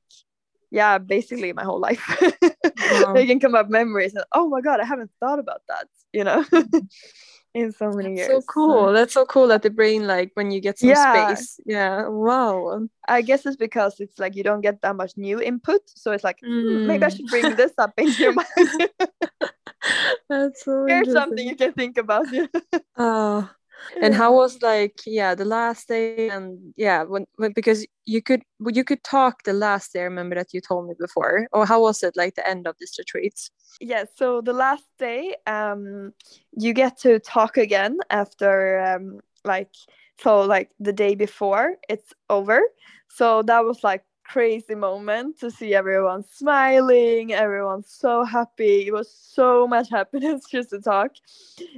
[0.70, 2.02] yeah basically my whole life.
[2.92, 3.12] Wow.
[3.12, 6.24] they can come up memories and oh my god i haven't thought about that you
[6.24, 6.42] know?
[6.44, 6.78] Mm-hmm.
[7.52, 8.52] In so many That's years so.
[8.52, 8.86] cool.
[8.86, 8.92] So.
[8.92, 11.34] that's so cool that the brain like when you get some yeah.
[11.34, 12.86] space yeah wow.
[13.08, 16.22] I guess it's because it's like you don't get that much new input so it's
[16.22, 16.86] like mm.
[16.86, 17.16] maybe i mm.
[17.16, 18.90] should bring this up into your mind.
[20.28, 22.26] That's so here's something you can think about
[22.96, 23.50] oh
[24.02, 26.28] and how was like yeah the last day?
[26.28, 30.34] And yeah when, when because you could you could talk the last day i remember
[30.34, 31.46] that you told me before.
[31.52, 33.38] Or how was it like the end of this retreat
[33.80, 36.12] yeah so the last day um
[36.52, 39.72] you get to talk again after um like
[40.22, 42.60] so like the day before it's over.
[43.08, 48.86] So that was like crazy moment to see everyone smiling, everyone so happy.
[48.86, 51.12] It was so much happiness just to talk.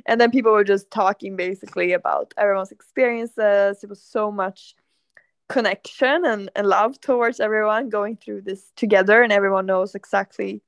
[0.05, 3.83] And then people were just talking basically about everyone's experiences.
[3.83, 4.75] It was so much
[5.49, 10.63] connection and, and love towards everyone going through this together and everyone knows exactly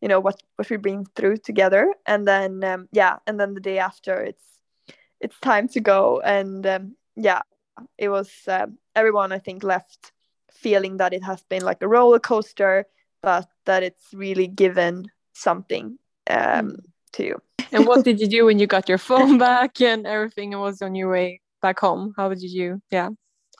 [0.00, 3.60] you know what what we've been through together and then um, yeah and then the
[3.60, 4.44] day after it's
[5.20, 7.42] it's time to go and um, yeah
[7.98, 10.13] it was uh, everyone i think left
[10.54, 12.86] feeling that it has been like a roller coaster,
[13.22, 15.98] but that it's really given something
[16.28, 16.76] um, mm.
[17.12, 17.42] to you.
[17.72, 20.94] and what did you do when you got your phone back and everything was on
[20.94, 22.14] your way back home?
[22.16, 23.10] How did you, yeah,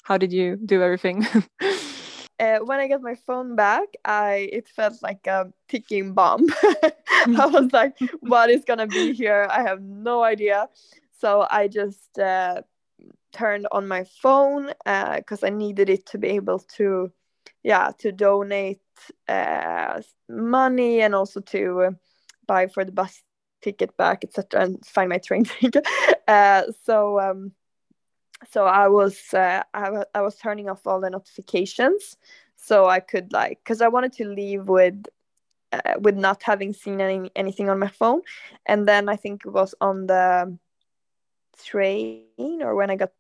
[0.03, 1.27] how did you do everything?
[2.41, 6.47] uh, when I got my phone back, I it felt like a ticking bomb.
[6.63, 9.49] I was like, "What is gonna be here?
[9.51, 10.69] I have no idea."
[11.19, 12.63] So I just uh,
[13.35, 17.13] turned on my phone because uh, I needed it to be able to,
[17.63, 18.81] yeah, to donate
[19.29, 21.91] uh, money and also to uh,
[22.47, 23.23] buy for the bus
[23.61, 25.87] ticket back, etc., and find my train ticket.
[26.27, 27.53] Uh, so, um,
[28.51, 32.17] so I was uh, I, I was turning off all the notifications
[32.65, 35.05] so I could like because I wanted to leave with
[35.73, 38.23] uh, with not having seen any anything on my phone,
[38.67, 40.57] and then I think it was on the
[41.63, 43.13] train or when I got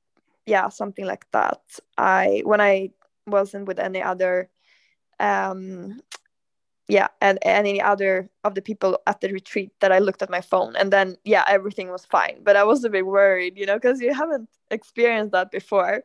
[0.46, 1.60] yeah something like that.
[1.98, 2.90] I when i
[3.26, 4.50] wasn't with any other
[5.18, 6.00] um
[6.88, 10.28] yeah and, and any other of the people at the retreat that i looked at
[10.28, 12.38] my phone and then yeah everything was fine.
[12.42, 16.02] But i was a bit worried you know because you haven't experienced that before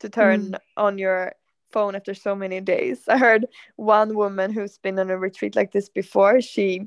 [0.00, 0.58] to turn mm.
[0.76, 1.32] on your
[1.72, 3.08] phone after so many days.
[3.08, 6.86] I heard one woman who's been on a retreat like this before she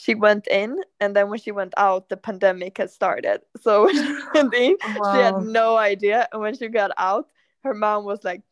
[0.00, 3.42] she went in and then when she went out the pandemic had started.
[3.60, 5.12] So she wow.
[5.12, 6.26] she had no idea.
[6.32, 7.28] And when she got out
[7.62, 8.42] her mom was like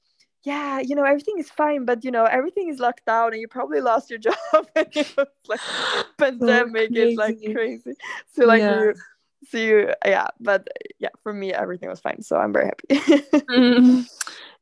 [0.44, 3.48] yeah you know everything is fine but you know everything is locked down and you
[3.48, 4.36] probably lost your job.
[4.76, 5.60] And it was like
[6.18, 7.94] pandemic so is like crazy.
[8.34, 8.80] so like yeah.
[8.80, 8.94] you
[9.48, 10.66] so you yeah but
[10.98, 13.22] yeah for me everything was fine so i'm very happy.
[13.48, 14.06] Mm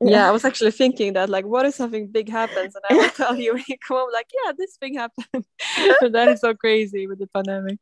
[0.00, 0.28] yeah.
[0.28, 3.36] I was actually thinking that like what if something big happens and I will tell
[3.36, 5.44] you when you come home like yeah this thing happened.
[6.12, 7.78] That is so crazy with the pandemic.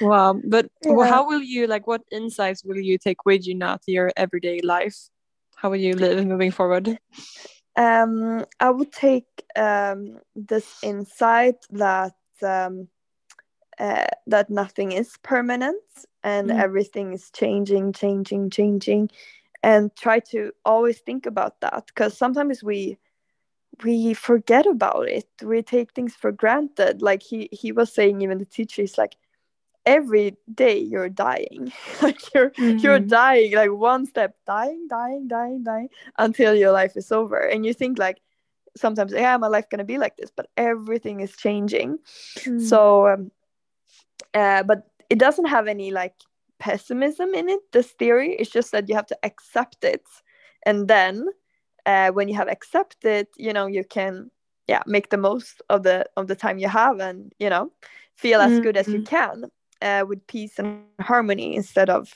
[0.00, 1.06] Wow but yeah.
[1.06, 4.60] how will you like what insights will you take with you now to your everyday
[4.60, 4.96] life?
[5.56, 6.98] How will you live moving forward?
[7.76, 9.26] Um I would take
[9.56, 12.88] um this insight that um
[13.78, 15.82] uh, that nothing is permanent
[16.24, 16.58] and mm.
[16.58, 19.08] everything is changing changing changing
[19.62, 22.98] and try to always think about that because sometimes we
[23.84, 28.38] we forget about it we take things for granted like he he was saying even
[28.38, 29.16] the teacher is like
[29.86, 31.72] every day you're dying
[32.02, 32.78] like you're mm-hmm.
[32.78, 37.66] you're dying like one step dying dying dying dying until your life is over and
[37.66, 38.20] you think like
[38.76, 41.98] sometimes yeah my life gonna be like this but everything is changing
[42.38, 42.60] mm.
[42.62, 43.30] so um,
[44.32, 46.16] uh, but it doesn't have any like
[46.58, 50.02] pessimism in it this theory it's just that you have to accept it
[50.66, 51.24] and then
[51.86, 54.28] uh, when you have accepted you know you can
[54.66, 57.70] yeah make the most of the of the time you have and you know
[58.16, 58.62] feel as mm-hmm.
[58.62, 59.16] good as you mm-hmm.
[59.16, 59.44] can
[59.82, 62.12] uh, with peace and harmony instead of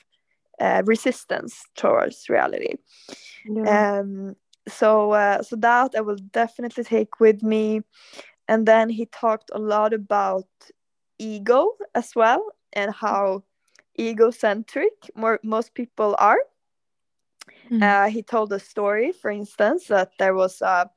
[0.61, 2.75] uh, resistance towards reality
[3.47, 3.99] yeah.
[4.01, 4.35] um
[4.67, 7.81] so uh, so that i will definitely take with me
[8.49, 10.49] and then he talked a lot about
[11.19, 12.43] ego as well
[12.73, 13.45] and how
[13.99, 16.39] egocentric more most people are.
[17.71, 17.83] Mm-hmm.
[17.83, 20.91] uh, he told a story for instance that there was a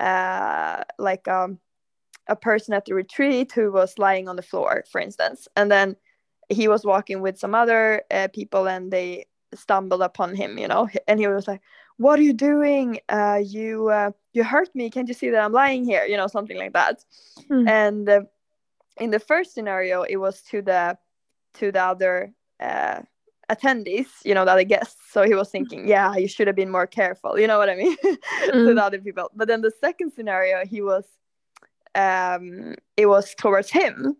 [0.00, 1.58] uh, like um,
[2.28, 5.48] a person at the retreat who was lying on the floor for instance.
[5.56, 5.96] And then
[6.48, 10.88] he was walking with some other uh, people and they stumbled upon him you know.
[11.06, 11.60] And he was like
[11.98, 13.00] what are you doing?
[13.08, 14.90] Uh, you uh, you hurt me.
[14.90, 16.04] Can't you see that i'm lying here?
[16.04, 17.04] You know something like that.
[17.50, 17.68] Mm.
[17.68, 18.22] and uh,
[18.98, 20.96] in the first scenario it was to the
[21.54, 23.00] to the other uh,
[23.50, 25.00] attendees you know the other guests.
[25.10, 27.74] So he was thinking yeah you should have been more careful you know what i
[27.74, 27.96] mean?
[27.96, 28.52] Mm.
[28.52, 29.30] to the other people.
[29.34, 31.04] But then the second scenario he was
[31.94, 34.16] um it was towards him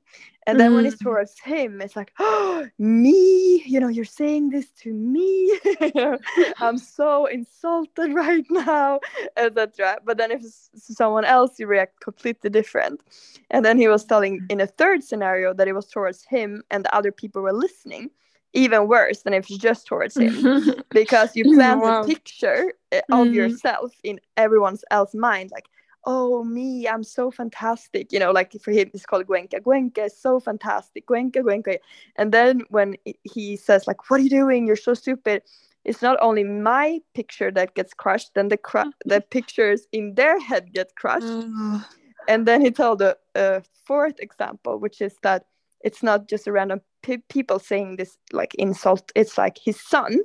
[0.46, 0.76] and then mm.
[0.76, 1.04] when it's mm.
[1.04, 5.58] towards him it's like oh me you know you're saying this to me
[6.60, 9.00] i'm so insulted right now
[9.36, 13.02] etc but then if it's someone else you react completely different
[13.50, 16.84] and then he was telling in a third scenario that it was towards him and
[16.84, 18.10] the other people were listening
[18.54, 22.02] even worse than if it's just towards him because you plant wow.
[22.02, 23.34] a picture eh, of mm.
[23.34, 25.66] yourself in everyone's else mind like
[26.04, 29.60] oh me i'm so fantastic you know like for him it's called Goenka.
[29.60, 31.06] Goenka is so fantastic.
[31.06, 31.78] Goenka Goenka.
[32.16, 34.66] And then when he says like what are you doing?
[34.66, 35.42] You're so stupid.
[35.84, 40.38] It's not only my picture that gets crushed then the cru- the pictures in their
[40.40, 41.26] head get crushed.
[41.26, 41.84] Mm.
[42.28, 45.46] and then he told a, a, fourth example which is that
[45.80, 49.10] it's not just a random pe- people saying this like insult.
[49.16, 50.20] It's like his son.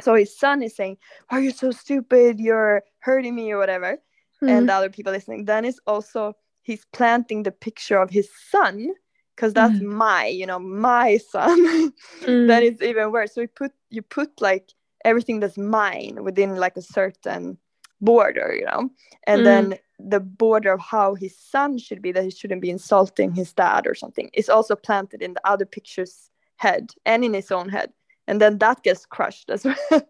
[0.00, 0.96] So his son is saying
[1.28, 2.40] why are you so stupid?
[2.40, 3.98] You're hurting me or whatever
[4.42, 4.48] mm.
[4.48, 8.92] and the other people listening then it's also he's planting the picture of his son
[9.36, 9.92] because that's mm.
[9.92, 11.58] my you know my son
[12.22, 12.48] mm.
[12.48, 14.72] then it's even worse so you put you put like
[15.04, 17.56] everything that's mine within like a certain
[18.00, 18.90] border you know
[19.24, 19.44] and mm.
[19.44, 23.52] then the border of how his son should be that he shouldn't be insulting his
[23.52, 27.68] dad or something is also planted in the other picture's head and in his own
[27.68, 27.92] head
[28.26, 30.00] and then that gets crushed as well so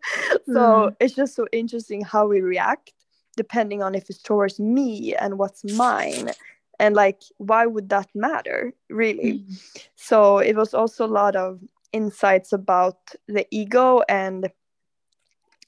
[0.46, 0.96] mm.
[1.00, 2.92] it's just so interesting how we react
[3.36, 6.30] depending on if it's towards me and what's mine
[6.78, 9.84] and like why would that matter really mm.
[9.96, 11.60] so it was also a lot of
[11.92, 14.50] insights about the ego and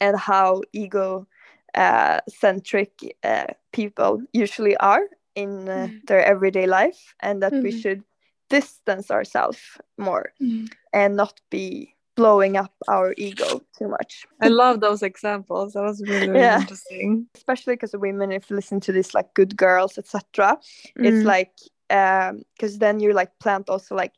[0.01, 1.27] and how ego
[1.75, 5.05] uh, centric uh, people usually are
[5.35, 6.07] in uh, mm.
[6.07, 7.63] their everyday life and that mm.
[7.63, 8.03] we should
[8.51, 9.59] distance ourselves
[9.97, 10.69] more mm.
[10.93, 14.27] and not be blowing up our ego too much.
[14.41, 15.73] I love those examples.
[15.73, 16.61] That was really, really yeah.
[16.61, 17.27] interesting.
[17.35, 20.59] Especially because women, if you listen to this like good girls, etc.,
[20.99, 21.07] mm.
[21.07, 21.53] it's like
[21.91, 24.13] um, because um, then you like plant also like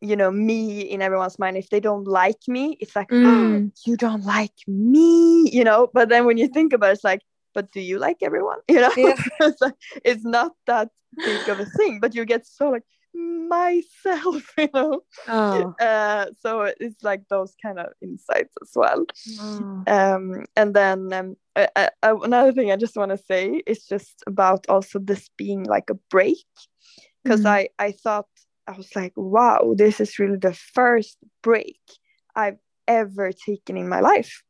[0.00, 3.68] you know me in everyone's mind if they don't like me it's like mm.
[3.68, 7.04] oh, you don't like me you know but then when you think about it it's
[7.04, 7.20] like
[7.54, 9.14] but do you like everyone you know yeah.
[9.40, 12.82] it's, like, it's not that big of a thing but you get so like
[13.14, 15.74] myself you know oh.
[15.80, 19.04] uh, so it's like those kind of insights as well
[19.40, 19.82] oh.
[19.86, 24.22] um, and then um, uh, uh, another thing i just want to say is just
[24.26, 26.44] about also this being like a break
[27.24, 27.46] because mm.
[27.46, 28.28] i i thought
[28.66, 31.80] i was like wow this is really the first break
[32.36, 34.42] i've ever taken in my life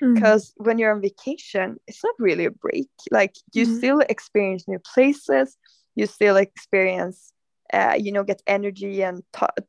[0.00, 0.66] because mm.
[0.66, 3.76] when you're on vacation it's not really a break like you mm.
[3.76, 5.56] still experience new places
[5.96, 7.32] you still experience
[7.72, 9.22] uh, you know get energy and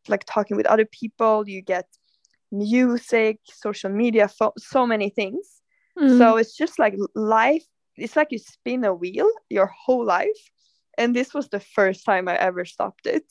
[0.08, 1.88] like talking with other people you get
[2.52, 5.62] music social media fo- so many things
[5.98, 6.18] mm.
[6.18, 7.64] so it's just like life
[7.98, 10.52] it's like you spin a wheel your whole life
[10.98, 13.26] and this was the first time i ever stopped it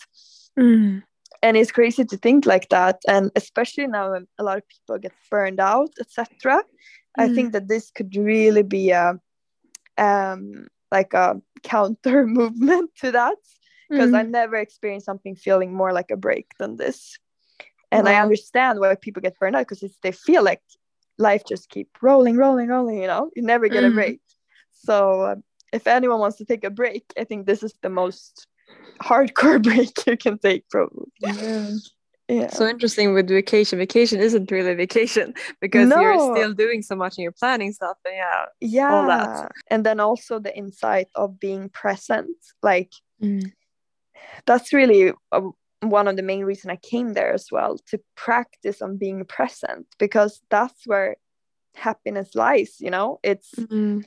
[0.59, 1.03] mm.
[1.43, 4.99] and it's crazy to think like that and especially now when a lot of people
[4.99, 6.63] get burned out etc mm.
[7.19, 9.19] i think that this could really be a
[9.99, 13.37] um like a counter movement to that
[13.95, 14.19] because mm.
[14.19, 17.19] I never experienced something feeling more like a break than this.
[17.91, 18.13] And wow.
[18.13, 20.61] I understand why people get burned out because they feel like
[21.19, 23.01] life just keep rolling, rolling, rolling.
[23.01, 23.89] You know, you never get mm.
[23.89, 24.21] a break.
[24.73, 25.37] So uh,
[25.73, 28.47] if anyone wants to take a break, I think this is the most
[29.01, 31.07] hardcore break you can take, probably.
[31.21, 31.71] Yeah.
[32.29, 32.49] Yeah.
[32.49, 33.79] So interesting with vacation.
[33.79, 36.01] Vacation isn't really vacation because no.
[36.01, 39.53] you're still doing so much and you're planning stuff and yeah, yeah, all that.
[39.71, 42.93] And then also the insight of being present, like
[43.23, 43.53] mm
[44.47, 45.51] that's really a, uh,
[45.81, 49.87] one of the main reason I came there as well to practice on being present
[49.99, 51.17] because that's where
[51.75, 54.01] happiness lies you know it's mm-hmm.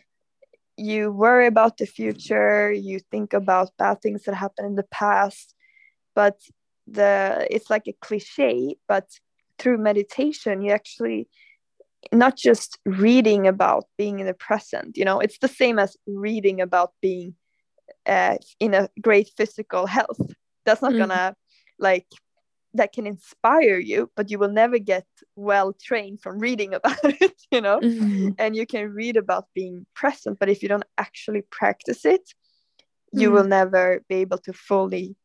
[0.78, 5.53] you worry about the future you think about bad things that happened in the past
[6.15, 6.39] but
[6.88, 9.07] the it's like a cliche but
[9.59, 11.28] through meditation you actually
[12.13, 16.61] not just reading about being in the present you know it's the same as reading
[16.61, 17.36] about being
[18.05, 20.19] uh, in a great physical health
[20.65, 20.99] that's not mm.
[20.99, 21.35] gonna
[21.79, 22.07] like
[22.73, 27.41] that can inspire you but you will never get well trained from reading about it
[27.51, 28.35] you know mm.
[28.38, 32.33] and you can read about being present but if you don't actually practice it
[33.11, 33.33] you mm.
[33.33, 35.15] will never be able to fully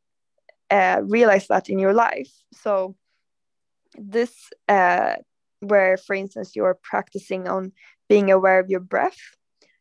[0.71, 2.97] uh, realize that in your life so
[3.95, 4.33] this
[4.69, 5.15] uh,
[5.61, 7.73] where for instance you're practicing on
[8.09, 9.19] being aware of your breath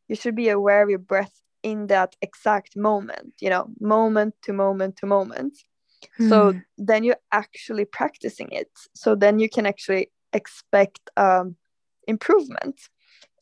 [0.07, 4.53] you should be aware of your breath in that exact moment you know moment to
[4.53, 5.57] moment to moment.
[6.29, 8.71] So then you're actually practicing it.
[8.95, 11.55] So then you can actually expect um,
[12.07, 12.81] improvement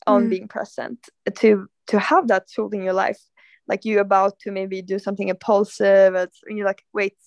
[0.07, 0.29] on Mm.
[0.29, 1.09] being present
[1.39, 3.21] to to have that tool in your life.
[3.67, 7.17] Like you're about to maybe do something impulsive and you're like wait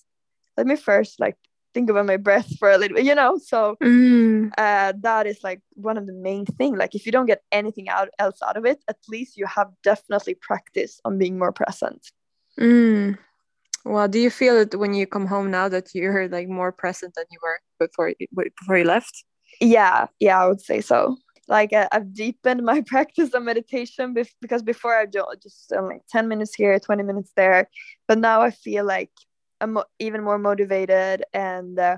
[0.57, 1.37] let me first like
[1.73, 4.51] think about my breath for a little bit you know so Mm.
[4.57, 7.89] uh, that is like one of the main thing like if you don't get anything
[7.89, 12.01] out else out of it at least you have definitely practice on being more present
[12.59, 13.17] Mm.
[13.85, 17.15] Well, do you feel it when you come home now that you're like more present
[17.15, 18.27] than you were before you,
[18.59, 19.25] before you left?
[19.59, 21.15] yeah yeah i would say so
[21.47, 26.01] like uh, i've deepened my practice of meditation bef- because before i just um, like
[26.09, 27.69] 10 minutes here 20 minutes there
[28.07, 29.11] but now i feel like
[29.67, 31.97] mo- even more motivated and uh,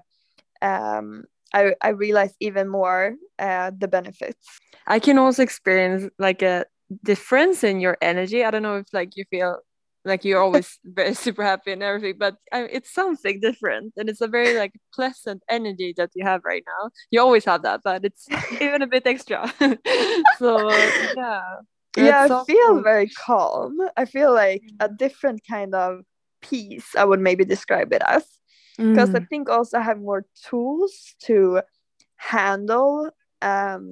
[0.61, 6.65] um I, I realize even more uh, the benefits I can also experience like a
[7.03, 8.43] difference in your energy.
[8.43, 9.59] I don't know if like you feel
[10.03, 14.21] like you're always very super happy and everything, but uh, it's something different, and it's
[14.21, 16.91] a very like pleasant energy that you have right now.
[17.11, 18.27] You always have that, but it's
[18.61, 19.51] even a bit extra.
[20.37, 21.55] so yeah,
[21.95, 26.01] yeah i feel very calm i feel like a different kind of
[26.49, 28.25] peace i would maybe describe it as
[28.77, 29.27] because I Mm.
[29.29, 31.61] think also I have more tools to
[32.17, 33.09] handle
[33.41, 33.85] um,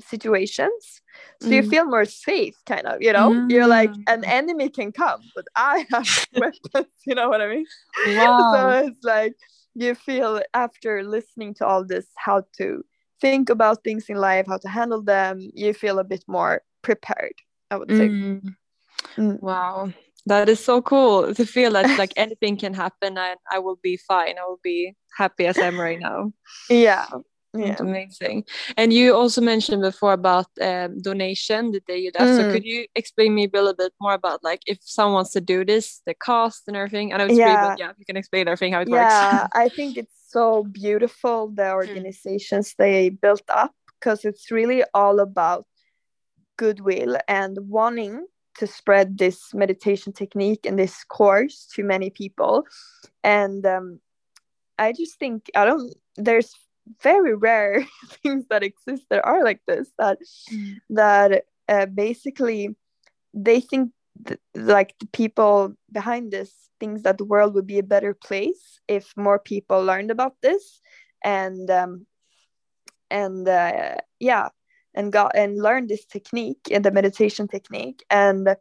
[0.00, 1.00] situations.
[1.40, 1.70] So you Mm.
[1.70, 3.02] feel more safe, kind of.
[3.02, 4.28] You know, you're like an Mm.
[4.40, 6.06] enemy can come, but I have
[6.42, 6.94] weapons.
[7.06, 7.66] You know what I mean?
[8.16, 8.38] Wow.
[8.52, 9.34] So it's like
[9.74, 12.84] you feel after listening to all this how to
[13.20, 15.50] think about things in life, how to handle them.
[15.54, 17.34] You feel a bit more prepared.
[17.70, 18.08] I would say.
[18.08, 18.54] Mm.
[19.16, 19.40] Mm.
[19.42, 19.92] Wow.
[20.28, 23.96] That is so cool to feel that like anything can happen and I will be
[23.96, 24.34] fine.
[24.38, 26.32] I will be happy as I am right now.
[26.70, 27.06] Yeah.
[27.56, 27.76] Yeah.
[27.80, 28.44] amazing.
[28.76, 32.34] And you also mentioned before about um, donation the day you left.
[32.36, 32.50] So Mm.
[32.52, 35.64] could you explain me a little bit more about like if someone wants to do
[35.64, 37.12] this, the cost and everything?
[37.12, 37.68] And I know it's free, Yeah.
[37.68, 39.14] but yeah, you can explain everything how it works.
[39.14, 40.44] yeah i think it's so
[40.82, 45.64] beautiful the organizations they built up because it's really all about
[46.56, 48.26] goodwill and wanting
[48.58, 52.64] to spread this meditation technique and this course to many people
[53.24, 54.00] and um,
[54.78, 56.54] i just think i don't there's
[57.02, 57.86] very rare
[58.22, 60.18] things that exist that are like this that
[60.50, 60.76] Mm.
[60.90, 62.74] that uh, basically
[63.34, 63.92] they think
[64.26, 68.80] th- like the people behind this thinks that the world would be a better place
[68.88, 70.80] if more people learned about this
[71.22, 72.06] and um,
[73.10, 74.48] and uh, yeah
[74.98, 78.56] and got and learned this technique and the meditation technique and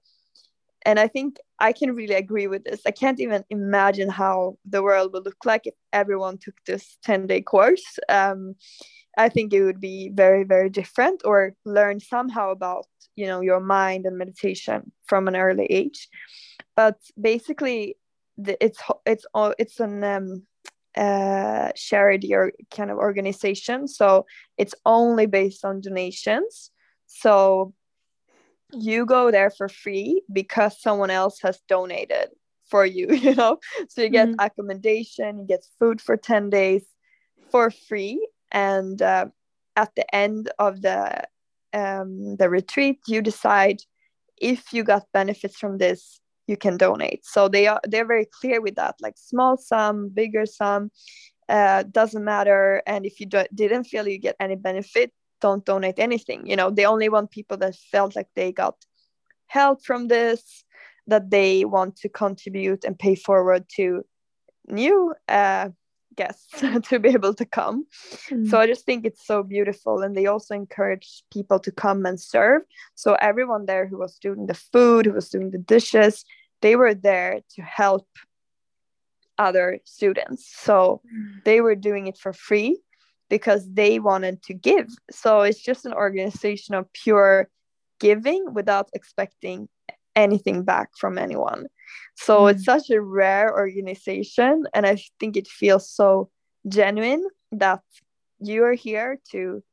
[0.85, 2.81] and i think i can really agree with this.
[2.85, 7.27] I can't even imagine how the world would look like if everyone took this 10
[7.27, 7.87] day course.
[8.07, 8.55] Um,
[9.17, 12.85] i think it would be very very different or learn somehow about
[13.17, 14.79] you know your mind and meditation
[15.09, 16.07] from an early age.
[16.75, 17.97] But basically
[18.37, 20.43] the, it's it's all it's an um,
[20.97, 23.87] uh, charity or kind of organization.
[23.87, 24.25] So
[24.57, 26.71] it's only based on donations.
[27.07, 27.73] So
[28.73, 32.29] you go there for free because someone else has donated
[32.69, 33.59] for you you know?
[33.89, 34.35] So you get Mhm.
[34.39, 36.85] accommodation you get food for 10 days
[37.51, 38.27] for free.
[38.51, 39.27] And uh,
[39.75, 41.23] at the end of the
[41.73, 43.81] um, the retreat you decide
[44.37, 47.25] if you got benefits from this you can donate.
[47.25, 50.91] So they are they're very clear with that like small sum bigger sum
[51.49, 52.81] uh, doesn't matter.
[52.85, 56.47] And if you do- didn't feel you get any benefit don't donate anything.
[56.47, 58.75] You know they only want people that felt like they got
[59.47, 60.63] help from this
[61.07, 64.03] that they want to contribute and pay forward to
[64.67, 65.69] new uh,
[66.17, 67.85] guests to be able to come.
[68.29, 68.49] Mm.
[68.49, 70.01] so i just think it's so beautiful.
[70.01, 72.63] And they also encourage people to come and serve.
[72.95, 76.25] So everyone there who was doing the food who was doing the dishes
[76.61, 78.07] they were there to help
[79.37, 81.43] other students so Mm.
[81.45, 82.79] they were doing it for free
[83.29, 87.49] because they wanted to give so it's just an organization of pure
[87.99, 89.69] giving without expecting
[90.15, 91.67] anything back from anyone
[92.15, 92.51] so Mm.
[92.51, 96.29] it's such a rare organization and i think it feels so
[96.67, 97.81] genuine that
[98.39, 99.63] you are here to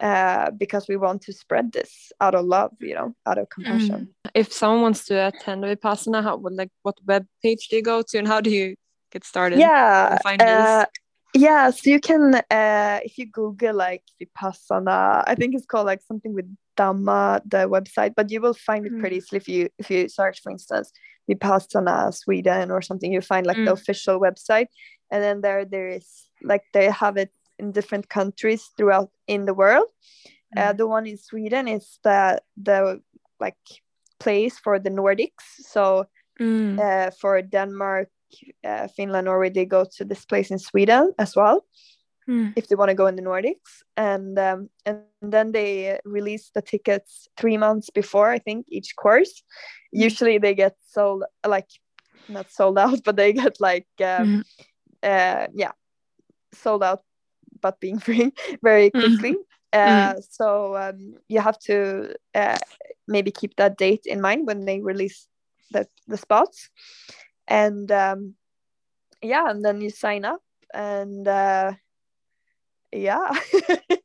[0.00, 4.08] uh, because we want to spread this out of love you know out of compassion
[4.08, 4.30] Mm.
[4.34, 8.02] If someone wants to attend Vipassana, how would like what web page do you go
[8.02, 8.74] to and how do you
[9.12, 9.58] get started?
[9.60, 10.48] yeah and find this?
[10.48, 10.84] uh,
[11.34, 16.02] yeah so you can uh, if you google like vipassana i think it's called like
[16.02, 19.22] something with dhamma the website but you will find it pretty Mm.
[19.22, 20.92] easily if you if you search for instance
[21.30, 23.78] vipassana sweden or something you find like the Mm.
[23.80, 24.68] official website
[25.10, 26.06] and then there there is
[26.50, 29.88] like they have it in different countries throughout in the world
[30.56, 30.76] uh, Mm.
[30.76, 33.00] the one in sweden is the the
[33.40, 33.82] like
[34.18, 36.06] place for the nordics so
[36.40, 36.78] Mm.
[36.78, 38.08] uh, for Denmark,
[38.62, 41.64] uh, Finland, Norway, they go to this place in Sweden as well
[42.28, 42.52] Mm.
[42.56, 46.60] if they want to go in the Nordics, and um, and then they release the
[46.62, 49.42] tickets three months before I think each course.
[49.94, 50.04] Mm.
[50.06, 51.70] Usually they get sold like
[52.28, 54.42] not sold out, but they get like um, Mhm.
[55.02, 55.72] uh, yeah
[56.52, 57.00] sold out,
[57.60, 58.32] but being free
[58.62, 59.00] very Mm.
[59.00, 59.36] quickly.
[59.72, 62.58] Uh, so um, you have to uh,
[63.06, 65.28] maybe keep that date in mind when they release
[65.72, 66.70] the the spots,
[67.48, 68.34] and um,
[69.22, 70.42] yeah, and then you sign up
[70.74, 71.26] and.
[71.28, 71.72] Uh,
[72.92, 73.28] yeah,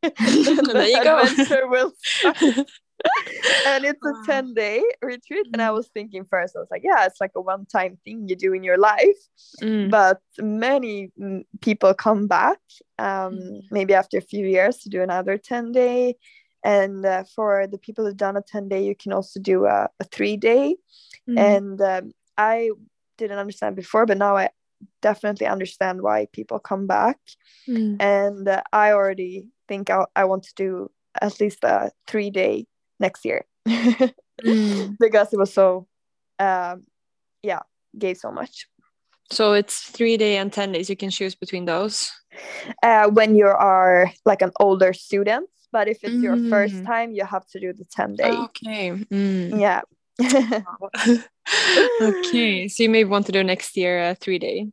[0.22, 1.24] There you go.
[3.06, 3.66] Adventure will start.
[3.66, 4.22] and it's a Wow.
[4.26, 5.48] 10 day retreat.
[5.54, 5.76] And I Mhm.
[5.76, 8.54] was thinking first, I was like, yeah, it's like a one time thing you do
[8.54, 9.18] in your life.
[9.62, 9.90] Mm.
[9.90, 12.60] But many mm, people come back,
[12.98, 13.62] um, Mhm.
[13.72, 16.16] maybe after a few years, to do another 10 day.
[16.64, 19.90] And uh, for the people who've done a 10 day, you can also do a,
[20.00, 20.76] a three day.
[21.30, 21.38] Mm.
[21.38, 22.72] And um, I
[23.18, 24.50] didn't understand before, but now I
[25.02, 27.20] definitely understand why people come back
[27.70, 27.98] Mm.
[28.00, 30.90] and uh, I already think I, I want to do
[31.22, 32.66] at least a three day
[33.02, 33.42] next year
[34.42, 34.98] Mm.
[35.00, 35.86] because it was so
[36.40, 36.86] um
[37.44, 37.62] yeah
[37.98, 38.66] gave so much
[39.32, 40.90] So it's three day and ten days.
[40.90, 42.12] You can choose between those.
[42.84, 46.86] uh, when you are like an older student but if it's your first Mm.
[46.86, 48.92] time you have to do the 10 day Okay.
[49.14, 49.56] Mm.
[49.60, 49.82] yeah
[52.02, 52.68] okay.
[52.68, 54.68] So you may want to do next year a three day.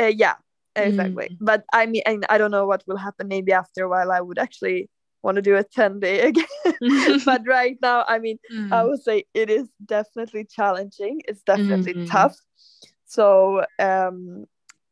[0.00, 0.34] Uh, yeah
[0.76, 4.10] exactly but I mean and I don't know what will happen maybe after a while
[4.10, 4.88] I would actually
[5.22, 6.44] want to do a 10 day again
[7.24, 8.72] but right now I mean Mm.
[8.72, 11.20] I would say it is definitely challenging.
[11.28, 12.10] It's definitely Mhm.
[12.10, 12.36] tough.
[13.06, 14.46] So um,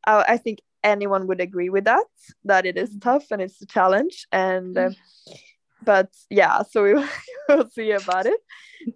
[0.06, 2.06] I, I think anyone would agree with that.
[2.44, 3.00] That it is Mhm.
[3.00, 4.26] tough and it's a challenge.
[4.32, 4.90] And uh,
[5.82, 7.08] but yeah, so we will
[7.48, 8.40] we'll see about it.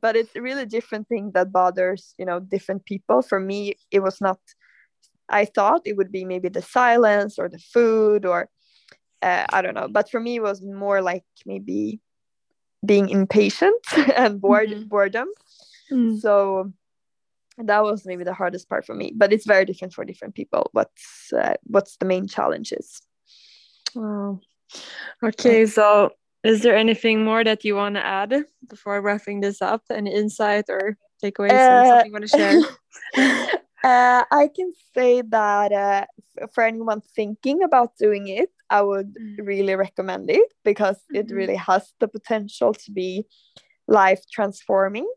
[0.01, 3.23] But it's a really different thing that bothers you know different people.
[3.23, 4.39] For me, it was not.
[5.29, 8.49] I thought it would be maybe the silence or the food or
[9.23, 9.89] uh, I don't know.
[9.89, 12.01] But for me, it was more like maybe
[12.85, 13.83] being impatient
[14.17, 14.89] and bored Mhm.
[14.89, 15.29] boredom.
[15.91, 16.19] Mm.
[16.21, 16.73] So
[17.59, 19.13] that was maybe the hardest part for me.
[19.15, 20.71] But it's very different for different people.
[20.73, 23.03] What's uh, what's the main challenges?
[23.95, 24.41] Wow.
[25.23, 26.11] Okay, so
[26.43, 29.83] is there anything more that you want to add before wrapping this up?
[29.91, 32.59] Any insight or takeaways or Uh, something you want to share?
[33.85, 36.07] uh, I can say that uh,
[36.53, 39.47] for anyone thinking about doing it, I would Mm.
[39.47, 41.37] really recommend it because it Mhm.
[41.37, 43.27] really has the potential to be
[43.87, 45.09] life transforming.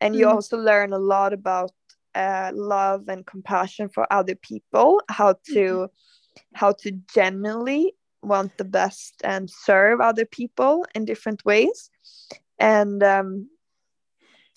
[0.00, 0.34] And you Mm.
[0.34, 1.72] also learn a lot about
[2.14, 5.88] uh, love and compassion for other people, how to
[6.54, 11.90] how to genuinely want the best and serve other people in different ways
[12.58, 13.48] and um,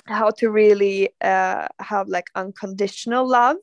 [0.06, 3.58] how to really uh, have like unconditional love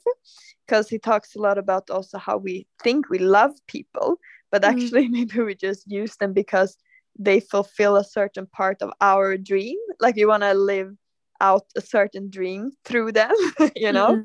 [0.66, 4.18] because he talks a lot about also how we think we love people
[4.51, 4.68] but Mm.
[4.70, 6.76] actually maybe we just use them because
[7.18, 10.94] they fulfill a certain part of our dream like you want to live
[11.40, 13.34] out a certain dream through them
[13.76, 14.24] you know Mm.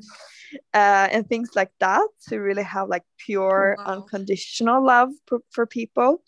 [0.74, 3.84] uh, and things like that to really have like pure Wow.
[3.94, 6.22] unconditional love for, for people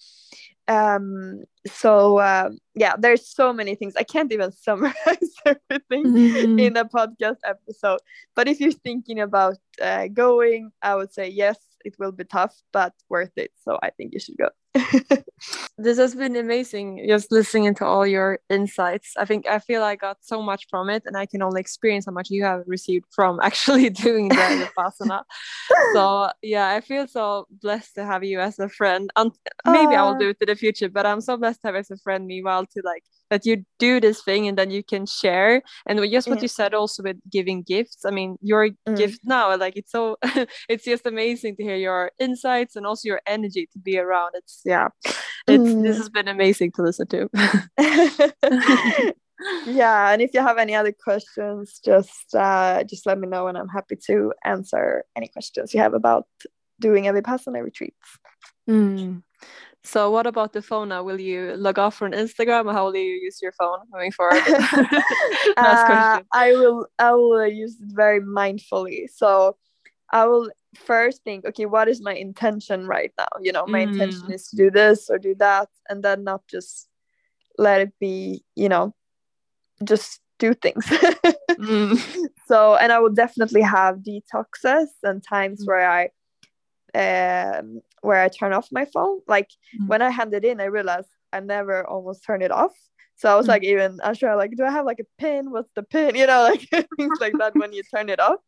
[0.69, 6.59] um so um yeah there's so many things i can't even summarize everything Mhm.
[6.59, 8.01] in a podcast episode
[8.35, 12.55] but if you're thinking about uh, going i would say yes it will be tough
[12.73, 13.53] but worth it.
[13.65, 14.51] So i think you should go
[15.79, 19.13] This has been amazing just listening to all your insights.
[19.19, 22.07] I think I feel I got so much from it, and I can only experience
[22.07, 24.35] how much you have received from actually doing the
[24.77, 25.23] Vipassana.
[25.93, 29.11] so, yeah, I feel so blessed to have you as a friend.
[29.17, 29.33] And
[29.67, 31.91] maybe I will do it in the future, but I'm so blessed to have as
[31.91, 35.61] a friend, meanwhile, to like that you do this thing and then you can share.
[35.87, 36.43] And just what Yeah.
[36.45, 38.05] you said also with giving gifts.
[38.07, 38.97] I mean, your Mm.
[38.97, 40.17] gift now, like it's so,
[40.69, 44.31] it's just amazing to hear your insights and also your energy to be around.
[44.35, 44.89] It's, yeah,
[45.49, 45.97] it's, this Mm.
[45.97, 47.29] has been amazing to listen to.
[49.67, 53.59] yeah and if you have any other questions just uh just let me know and
[53.59, 56.25] i'm happy to answer any questions you have about
[56.81, 58.19] doing a vipassana retreats
[58.69, 59.23] Mm.
[59.85, 61.05] So, what about the phone now?
[61.05, 64.43] Will you log off from Instagram or how will you use your phone moving forward?
[65.57, 66.27] Last Uh, question.
[66.33, 69.07] I will I will use it very mindfully.
[69.15, 69.57] So
[70.13, 73.29] I will first think, okay, what is my intention right now?
[73.41, 74.35] You know, my intention Mm.
[74.35, 76.89] is to do this or do that, and then not just
[77.59, 78.95] let it be, you know,
[79.85, 80.87] just do things.
[81.59, 81.97] Mm.
[82.47, 85.67] so and I will definitely have detoxes and times Mm.
[85.69, 86.11] where I
[86.95, 89.21] um where I turn off my phone.
[89.27, 89.49] Like
[89.81, 89.89] Mm.
[89.89, 92.77] when I hand it in, I realize I never almost turn it off.
[93.19, 95.51] So I was like even unsure, like, do I have like a pin?
[95.51, 96.15] What's the pin?
[96.17, 98.41] You know, like things like that when you turn it off.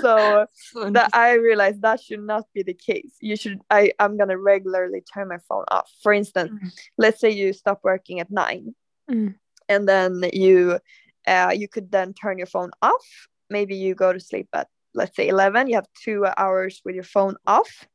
[0.00, 0.46] So
[0.90, 3.16] that I realized that should not be the case.
[3.20, 5.90] You should I, I'm gonna regularly turn my phone off.
[6.02, 6.70] For instance, mm.
[6.98, 8.74] let's say you stop working at nine
[9.10, 9.34] mm.
[9.68, 10.78] and then you
[11.26, 13.06] uh, you could then turn your phone off.
[13.48, 17.04] Maybe you go to sleep at let's say 11 you have two hours with your
[17.04, 17.86] phone off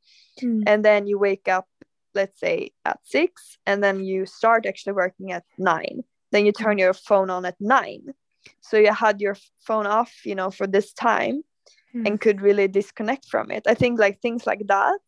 [0.42, 0.64] mm.
[0.66, 1.68] and then you wake up
[2.18, 6.78] let's say at six and then you start actually working at nine then you turn
[6.78, 8.04] your phone on at nine
[8.60, 9.36] so you had your
[9.68, 11.44] phone off you know for this time
[11.96, 12.06] mm.
[12.06, 15.00] and could really disconnect from it i think like things like that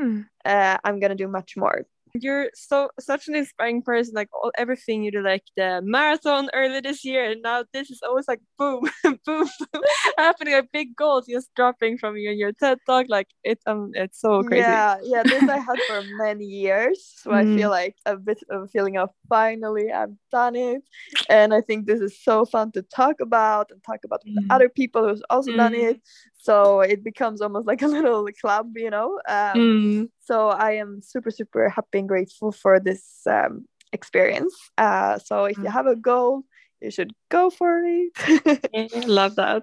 [0.00, 0.24] mm.
[0.44, 1.86] uh, i'm gonna do much more
[2.20, 6.80] you're so such an inspiring person like all everything you do like the marathon early
[6.80, 9.82] this year and now this is always like boom boom, boom
[10.16, 13.90] happening like big goals just dropping from you in your ted talk like it's um
[13.94, 17.34] it's so crazy yeah yeah this i had for many years so mm.
[17.34, 17.72] i feel mm.
[17.72, 20.82] like a bit of a feeling of finally i've done it
[21.28, 24.36] and i think this is so fun to talk about and talk about mm.
[24.50, 25.56] other people who's also mm.
[25.56, 26.00] done it
[26.36, 30.08] so it becomes almost like a little club you know um, mm.
[30.20, 35.56] so i am super super happy and grateful for this um, experience uh, so if
[35.58, 35.72] you mm.
[35.72, 36.42] have a goal
[36.80, 39.62] you should go for it love that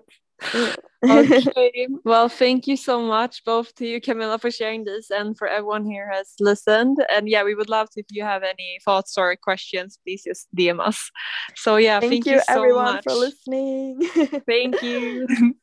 [1.03, 1.87] okay.
[2.03, 5.85] Well thank you so much both to you camilla for sharing this and for everyone
[5.85, 6.97] here has listened.
[7.09, 10.47] And yeah we would love to if you have any thoughts or questions please just
[10.55, 11.11] dm us.
[11.55, 13.03] So yeah thank, thank you, you so everyone much.
[13.03, 14.01] for listening.
[14.47, 15.55] Thank you